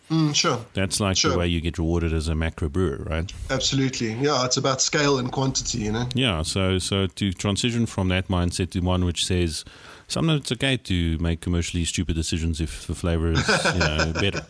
Mm, 0.09 0.33
sure. 0.33 0.59
That's 0.73 0.99
like 0.99 1.17
sure. 1.17 1.31
the 1.31 1.37
way 1.37 1.47
you 1.47 1.61
get 1.61 1.77
rewarded 1.77 2.13
as 2.13 2.27
a 2.27 2.35
macro 2.35 2.67
brewer, 2.67 3.03
right? 3.05 3.31
Absolutely. 3.51 4.13
Yeah, 4.13 4.43
it's 4.43 4.57
about 4.57 4.81
scale 4.81 5.19
and 5.19 5.31
quantity, 5.31 5.79
you 5.79 5.91
know. 5.91 6.07
Yeah, 6.15 6.41
so 6.41 6.79
so 6.79 7.05
to 7.05 7.31
transition 7.31 7.85
from 7.85 8.07
that 8.07 8.27
mindset 8.27 8.71
to 8.71 8.79
one 8.79 9.05
which 9.05 9.25
says 9.25 9.65
sometimes 10.09 10.41
it's 10.41 10.51
okay 10.51 10.77
to 10.77 11.17
make 11.19 11.41
commercially 11.41 11.85
stupid 11.85 12.15
decisions 12.15 12.59
if 12.59 12.87
the 12.87 12.95
flavor 12.95 13.31
is 13.31 13.47
you 13.73 13.79
know 13.79 14.13
better. 14.19 14.41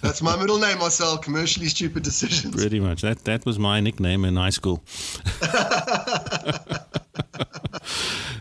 That's 0.00 0.22
my 0.22 0.36
middle 0.36 0.58
name, 0.58 0.78
Marcel. 0.78 1.18
Commercially 1.18 1.66
stupid 1.66 2.02
decisions. 2.02 2.56
Pretty 2.56 2.80
much. 2.80 3.02
That 3.02 3.24
that 3.24 3.44
was 3.44 3.58
my 3.58 3.80
nickname 3.80 4.24
in 4.24 4.36
high 4.36 4.50
school. 4.50 4.82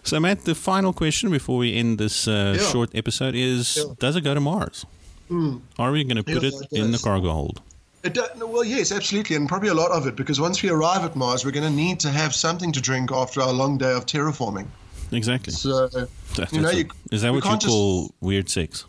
so, 0.04 0.20
Matt, 0.20 0.46
the 0.46 0.56
final 0.56 0.94
question 0.94 1.30
before 1.30 1.58
we 1.58 1.76
end 1.76 1.98
this 1.98 2.28
uh, 2.28 2.56
yeah. 2.58 2.70
short 2.70 2.96
episode 2.96 3.36
is: 3.36 3.78
yeah. 3.78 3.94
Does 4.00 4.16
it 4.16 4.22
go 4.22 4.34
to 4.34 4.40
Mars? 4.40 4.86
Mm. 5.30 5.62
Are 5.80 5.92
we 5.92 6.04
going 6.04 6.18
to 6.18 6.24
put 6.24 6.44
it, 6.44 6.54
it 6.54 6.68
in 6.72 6.92
the 6.92 6.98
cargo 6.98 7.32
hold? 7.32 7.62
It, 8.04 8.18
well, 8.38 8.64
yes, 8.64 8.92
absolutely, 8.92 9.36
and 9.36 9.48
probably 9.48 9.70
a 9.70 9.76
lot 9.76 9.92
of 9.92 10.08
it 10.08 10.16
because 10.16 10.42
once 10.42 10.64
we 10.64 10.70
arrive 10.70 11.06
at 11.06 11.16
Mars, 11.16 11.46
we're 11.46 11.52
going 11.52 11.70
to 11.70 11.76
need 11.76 12.00
to 12.02 12.10
have 12.10 12.34
something 12.34 12.72
to 12.72 12.82
drink 12.82 13.12
after 13.12 13.42
our 13.42 13.54
long 13.54 13.78
day 13.78 13.94
of 13.94 14.08
terraforming. 14.08 14.66
Exactly. 15.12 15.54
So, 15.54 15.88
that, 15.88 16.52
you 16.52 16.62
know, 16.62 16.70
you, 16.70 16.88
is 17.12 17.22
that 17.22 17.34
what 17.34 17.44
you 17.44 17.58
call 17.58 18.08
just, 18.08 18.14
weird 18.22 18.50
sex? 18.50 18.86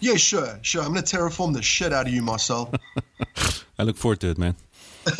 Yeah, 0.00 0.16
sure, 0.16 0.58
sure. 0.62 0.82
I'm 0.82 0.92
going 0.92 1.04
to 1.04 1.16
terraform 1.16 1.54
the 1.54 1.62
shit 1.62 1.92
out 1.92 2.06
of 2.06 2.12
you, 2.12 2.22
Marcel. 2.22 2.72
I 3.78 3.82
look 3.82 3.96
forward 3.96 4.20
to 4.20 4.30
it, 4.30 4.38
man. 4.38 4.56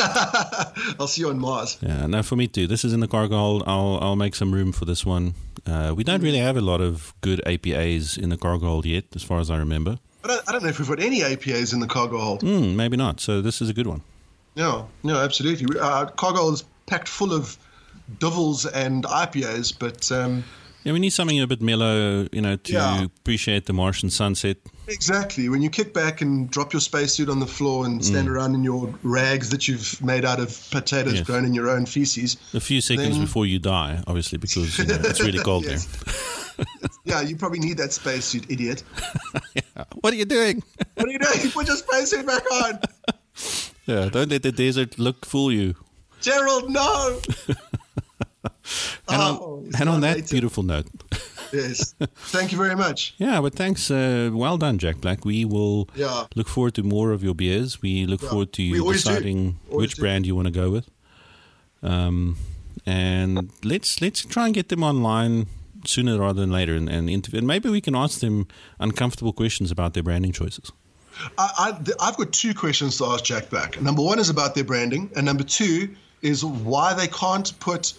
I'll 0.98 1.06
see 1.06 1.22
you 1.22 1.28
on 1.28 1.38
Mars. 1.38 1.78
Yeah, 1.80 2.06
no, 2.06 2.22
for 2.22 2.36
me 2.36 2.48
too. 2.48 2.66
This 2.66 2.84
is 2.84 2.92
in 2.92 3.00
the 3.00 3.08
cargo 3.08 3.36
hold. 3.36 3.64
I'll 3.66 3.98
I'll 4.00 4.16
make 4.16 4.34
some 4.34 4.52
room 4.52 4.72
for 4.72 4.84
this 4.84 5.04
one. 5.04 5.34
Uh, 5.66 5.92
we 5.96 6.04
don't 6.04 6.22
really 6.22 6.38
have 6.38 6.56
a 6.56 6.60
lot 6.60 6.80
of 6.80 7.14
good 7.20 7.42
APAs 7.46 8.18
in 8.18 8.30
the 8.30 8.36
cargo 8.36 8.66
hold 8.66 8.86
yet, 8.86 9.04
as 9.14 9.22
far 9.22 9.40
as 9.40 9.50
I 9.50 9.58
remember. 9.58 9.98
I 10.24 10.28
don't, 10.28 10.48
I 10.48 10.52
don't 10.52 10.62
know 10.62 10.68
if 10.70 10.78
we've 10.78 10.88
got 10.88 11.00
any 11.00 11.20
APAs 11.20 11.72
in 11.72 11.80
the 11.80 11.86
cargo 11.86 12.18
hold. 12.18 12.40
Mm, 12.40 12.74
maybe 12.74 12.96
not. 12.96 13.20
So 13.20 13.42
this 13.42 13.60
is 13.60 13.68
a 13.68 13.74
good 13.74 13.86
one. 13.86 14.02
No, 14.56 14.88
no, 15.02 15.16
absolutely. 15.16 15.78
Uh, 15.78 16.06
cargo 16.06 16.38
hold 16.38 16.54
is 16.54 16.64
packed 16.86 17.08
full 17.08 17.32
of 17.32 17.58
Duvels 18.18 18.70
and 18.72 19.04
IPAs, 19.04 19.78
but 19.78 20.10
um, 20.12 20.44
yeah, 20.84 20.92
we 20.92 20.98
need 20.98 21.14
something 21.14 21.40
a 21.40 21.46
bit 21.46 21.62
mellow, 21.62 22.28
you 22.30 22.42
know, 22.42 22.56
to 22.56 22.72
yeah. 22.72 23.04
appreciate 23.04 23.64
the 23.64 23.72
Martian 23.72 24.10
sunset. 24.10 24.58
Exactly. 24.86 25.48
When 25.48 25.62
you 25.62 25.70
kick 25.70 25.94
back 25.94 26.20
and 26.20 26.50
drop 26.50 26.74
your 26.74 26.80
spacesuit 26.80 27.30
on 27.30 27.40
the 27.40 27.46
floor 27.46 27.86
and 27.86 28.04
stand 28.04 28.28
mm. 28.28 28.32
around 28.32 28.54
in 28.54 28.62
your 28.62 28.94
rags 29.02 29.48
that 29.48 29.66
you've 29.66 30.02
made 30.04 30.26
out 30.26 30.40
of 30.40 30.68
potatoes 30.70 31.14
yes. 31.14 31.26
grown 31.26 31.46
in 31.46 31.54
your 31.54 31.70
own 31.70 31.86
feces. 31.86 32.36
A 32.52 32.60
few 32.60 32.82
seconds 32.82 33.12
then... 33.12 33.20
before 33.22 33.46
you 33.46 33.58
die, 33.58 34.02
obviously, 34.06 34.36
because 34.36 34.78
you 34.78 34.84
know, 34.84 34.96
it's 34.96 35.22
really 35.22 35.38
cold 35.38 35.64
there. 35.64 35.78
yeah, 37.04 37.22
you 37.22 37.34
probably 37.34 37.60
need 37.60 37.78
that 37.78 37.94
spacesuit, 37.94 38.50
idiot. 38.50 38.82
yeah. 39.54 39.84
What 40.02 40.12
are 40.12 40.16
you 40.16 40.26
doing? 40.26 40.62
what 40.96 41.08
are 41.08 41.10
you 41.10 41.18
doing? 41.18 41.50
Put 41.50 41.66
your 41.66 41.76
spacesuit 41.76 42.26
back 42.26 42.42
on. 42.52 42.80
Yeah, 43.86 44.10
don't 44.10 44.30
let 44.30 44.42
the 44.42 44.52
desert 44.52 44.98
look 44.98 45.24
fool 45.24 45.50
you. 45.50 45.76
Gerald, 46.20 46.70
no. 46.70 47.20
and 49.08 49.22
oh, 49.22 49.64
on, 49.66 49.70
and 49.80 49.88
on 49.88 50.00
that 50.00 50.28
beautiful 50.30 50.62
note. 50.62 50.86
yes. 51.52 51.94
Thank 52.16 52.52
you 52.52 52.58
very 52.58 52.74
much. 52.74 53.14
Yeah, 53.18 53.40
but 53.40 53.54
thanks. 53.54 53.90
Uh, 53.90 54.30
well 54.32 54.56
done, 54.56 54.78
Jack 54.78 55.00
Black. 55.00 55.24
We 55.24 55.44
will 55.44 55.88
yeah. 55.94 56.26
look 56.34 56.48
forward 56.48 56.74
to 56.74 56.82
more 56.82 57.12
of 57.12 57.22
your 57.22 57.34
beers. 57.34 57.82
We 57.82 58.06
look 58.06 58.22
yeah. 58.22 58.28
forward 58.30 58.52
to 58.54 58.62
you 58.62 58.92
deciding 58.92 59.58
which 59.68 59.96
do. 59.96 60.02
brand 60.02 60.26
you 60.26 60.34
want 60.34 60.46
to 60.46 60.52
go 60.52 60.70
with. 60.70 60.90
Um, 61.82 62.36
and 62.86 63.50
let's 63.62 64.00
let's 64.00 64.24
try 64.24 64.46
and 64.46 64.54
get 64.54 64.68
them 64.68 64.82
online 64.82 65.46
sooner 65.86 66.18
rather 66.18 66.40
than 66.40 66.50
later, 66.50 66.74
and, 66.74 66.88
and, 66.88 67.10
interview. 67.10 67.38
and 67.38 67.46
maybe 67.46 67.68
we 67.68 67.80
can 67.80 67.94
ask 67.94 68.20
them 68.20 68.48
uncomfortable 68.80 69.32
questions 69.32 69.70
about 69.70 69.94
their 69.94 70.02
branding 70.02 70.32
choices. 70.32 70.72
I, 71.38 71.50
I, 71.58 72.08
I've 72.08 72.16
got 72.16 72.32
two 72.32 72.54
questions 72.54 72.98
to 72.98 73.06
ask 73.06 73.24
Jack 73.24 73.50
Black. 73.50 73.80
Number 73.80 74.02
one 74.02 74.18
is 74.18 74.30
about 74.30 74.54
their 74.54 74.64
branding, 74.64 75.10
and 75.14 75.26
number 75.26 75.44
two 75.44 75.94
is 76.22 76.44
why 76.44 76.94
they 76.94 77.06
can't 77.06 77.58
put 77.60 77.94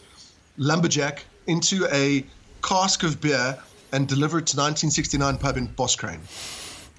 lumberjack 0.57 1.25
into 1.47 1.87
a 1.91 2.25
cask 2.63 3.03
of 3.03 3.21
beer 3.21 3.57
and 3.91 4.07
deliver 4.07 4.39
it 4.39 4.47
to 4.47 4.57
1969 4.57 5.37
pub 5.37 5.57
in 5.57 5.67
Boskraan? 5.67 6.19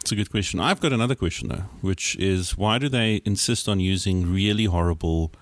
It's 0.01 0.13
a 0.13 0.17
good 0.17 0.31
question. 0.31 0.61
I've 0.61 0.81
got 0.81 0.93
another 0.93 1.17
question 1.17 1.49
though, 1.49 1.65
which 1.81 2.17
is 2.17 2.57
why 2.57 2.79
do 2.79 2.89
they 2.89 3.23
insist 3.25 3.69
on 3.69 3.81
using 3.81 4.33
really 4.33 4.67
horrible 4.67 5.33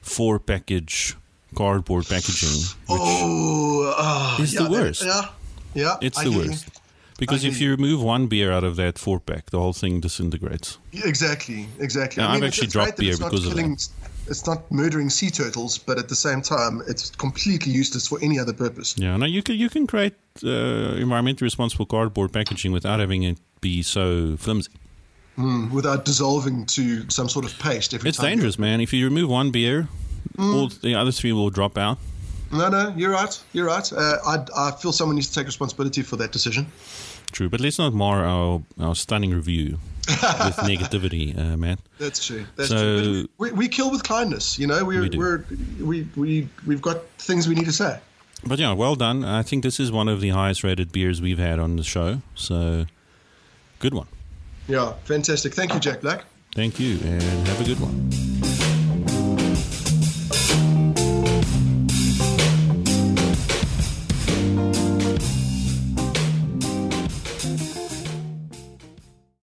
four 0.00 0.38
package 0.38 1.14
cardboard 1.54 2.06
packaging? 2.06 2.62
oh, 2.88 3.94
uh, 3.96 4.42
is 4.42 4.54
yeah, 4.54 4.62
the 4.62 4.70
worst. 4.70 5.04
Yeah, 5.04 5.28
yeah, 5.74 5.96
it's 6.00 6.18
I 6.18 6.24
the 6.24 6.30
worst. 6.30 6.66
You. 6.66 6.72
Because 7.18 7.44
if 7.44 7.60
you 7.60 7.70
remove 7.70 8.02
one 8.02 8.26
beer 8.26 8.50
out 8.50 8.64
of 8.64 8.76
that 8.76 8.98
four 8.98 9.20
pack, 9.20 9.50
the 9.50 9.60
whole 9.60 9.72
thing 9.72 10.00
disintegrates. 10.00 10.78
Exactly, 10.92 11.68
exactly. 11.78 12.22
Yeah, 12.22 12.30
I 12.30 12.34
have 12.34 12.42
actually 12.44 12.68
dropped 12.68 12.96
beer 12.96 13.16
because 13.16 13.46
of 13.46 13.54
that 13.54 13.88
it's 14.28 14.46
not 14.46 14.70
murdering 14.70 15.10
sea 15.10 15.30
turtles, 15.30 15.78
but 15.78 15.98
at 15.98 16.08
the 16.08 16.14
same 16.14 16.42
time, 16.42 16.82
it's 16.86 17.10
completely 17.10 17.72
useless 17.72 18.06
for 18.06 18.18
any 18.22 18.38
other 18.38 18.52
purpose. 18.52 18.94
Yeah, 18.98 19.16
no, 19.16 19.26
you 19.26 19.42
can 19.42 19.56
you 19.56 19.68
can 19.68 19.86
create 19.86 20.14
uh, 20.42 20.96
environmentally 20.96 21.42
responsible 21.42 21.86
cardboard 21.86 22.32
packaging 22.32 22.72
without 22.72 23.00
having 23.00 23.22
it 23.22 23.38
be 23.60 23.82
so 23.82 24.36
flimsy. 24.36 24.70
Mm, 25.38 25.72
without 25.72 26.04
dissolving 26.04 26.64
to 26.66 27.10
some 27.10 27.28
sort 27.28 27.44
of 27.44 27.58
paste 27.58 27.92
every 27.92 28.08
it's 28.08 28.18
time. 28.18 28.26
It's 28.26 28.34
dangerous, 28.36 28.58
man. 28.58 28.80
If 28.80 28.92
you 28.92 29.04
remove 29.04 29.28
one 29.28 29.50
beer, 29.50 29.88
mm. 30.36 30.54
all 30.54 30.68
the 30.68 30.94
other 30.94 31.10
three 31.10 31.32
will 31.32 31.50
drop 31.50 31.76
out. 31.76 31.98
No, 32.52 32.68
no, 32.68 32.94
you're 32.96 33.10
right. 33.10 33.36
You're 33.52 33.66
right. 33.66 33.92
Uh, 33.92 34.18
I, 34.24 34.46
I 34.56 34.70
feel 34.72 34.92
someone 34.92 35.16
needs 35.16 35.28
to 35.28 35.34
take 35.34 35.46
responsibility 35.46 36.02
for 36.02 36.16
that 36.16 36.30
decision. 36.30 36.66
True, 37.32 37.48
but 37.48 37.60
let's 37.60 37.78
not 37.78 37.92
mar 37.92 38.24
our, 38.24 38.62
our 38.78 38.94
stunning 38.94 39.32
review 39.34 39.78
with 40.08 40.56
negativity, 40.58 41.36
uh, 41.38 41.56
man. 41.56 41.78
That's 41.98 42.24
true. 42.24 42.44
That's 42.56 42.68
so, 42.68 43.02
true. 43.02 43.28
We, 43.38 43.52
we 43.52 43.68
kill 43.68 43.90
with 43.90 44.02
kindness. 44.02 44.58
You 44.58 44.66
know, 44.66 44.84
we're, 44.84 45.02
we 45.02 45.18
we're 45.18 45.44
we 45.80 46.08
we 46.16 46.48
we've 46.66 46.82
got 46.82 47.04
things 47.18 47.48
we 47.48 47.54
need 47.54 47.66
to 47.66 47.72
say. 47.72 47.98
But 48.46 48.58
yeah, 48.58 48.72
well 48.72 48.94
done. 48.94 49.24
I 49.24 49.42
think 49.42 49.62
this 49.62 49.80
is 49.80 49.90
one 49.90 50.08
of 50.08 50.20
the 50.20 50.30
highest 50.30 50.64
rated 50.64 50.92
beers 50.92 51.22
we've 51.22 51.38
had 51.38 51.58
on 51.58 51.76
the 51.76 51.84
show. 51.84 52.20
So, 52.34 52.86
good 53.78 53.94
one. 53.94 54.08
Yeah, 54.68 54.92
fantastic. 55.04 55.54
Thank 55.54 55.72
you, 55.72 55.80
Jack 55.80 56.00
Black. 56.02 56.24
Thank 56.54 56.78
you, 56.78 56.98
and 57.04 57.48
have 57.48 57.60
a 57.60 57.64
good 57.64 57.80
one. 57.80 58.10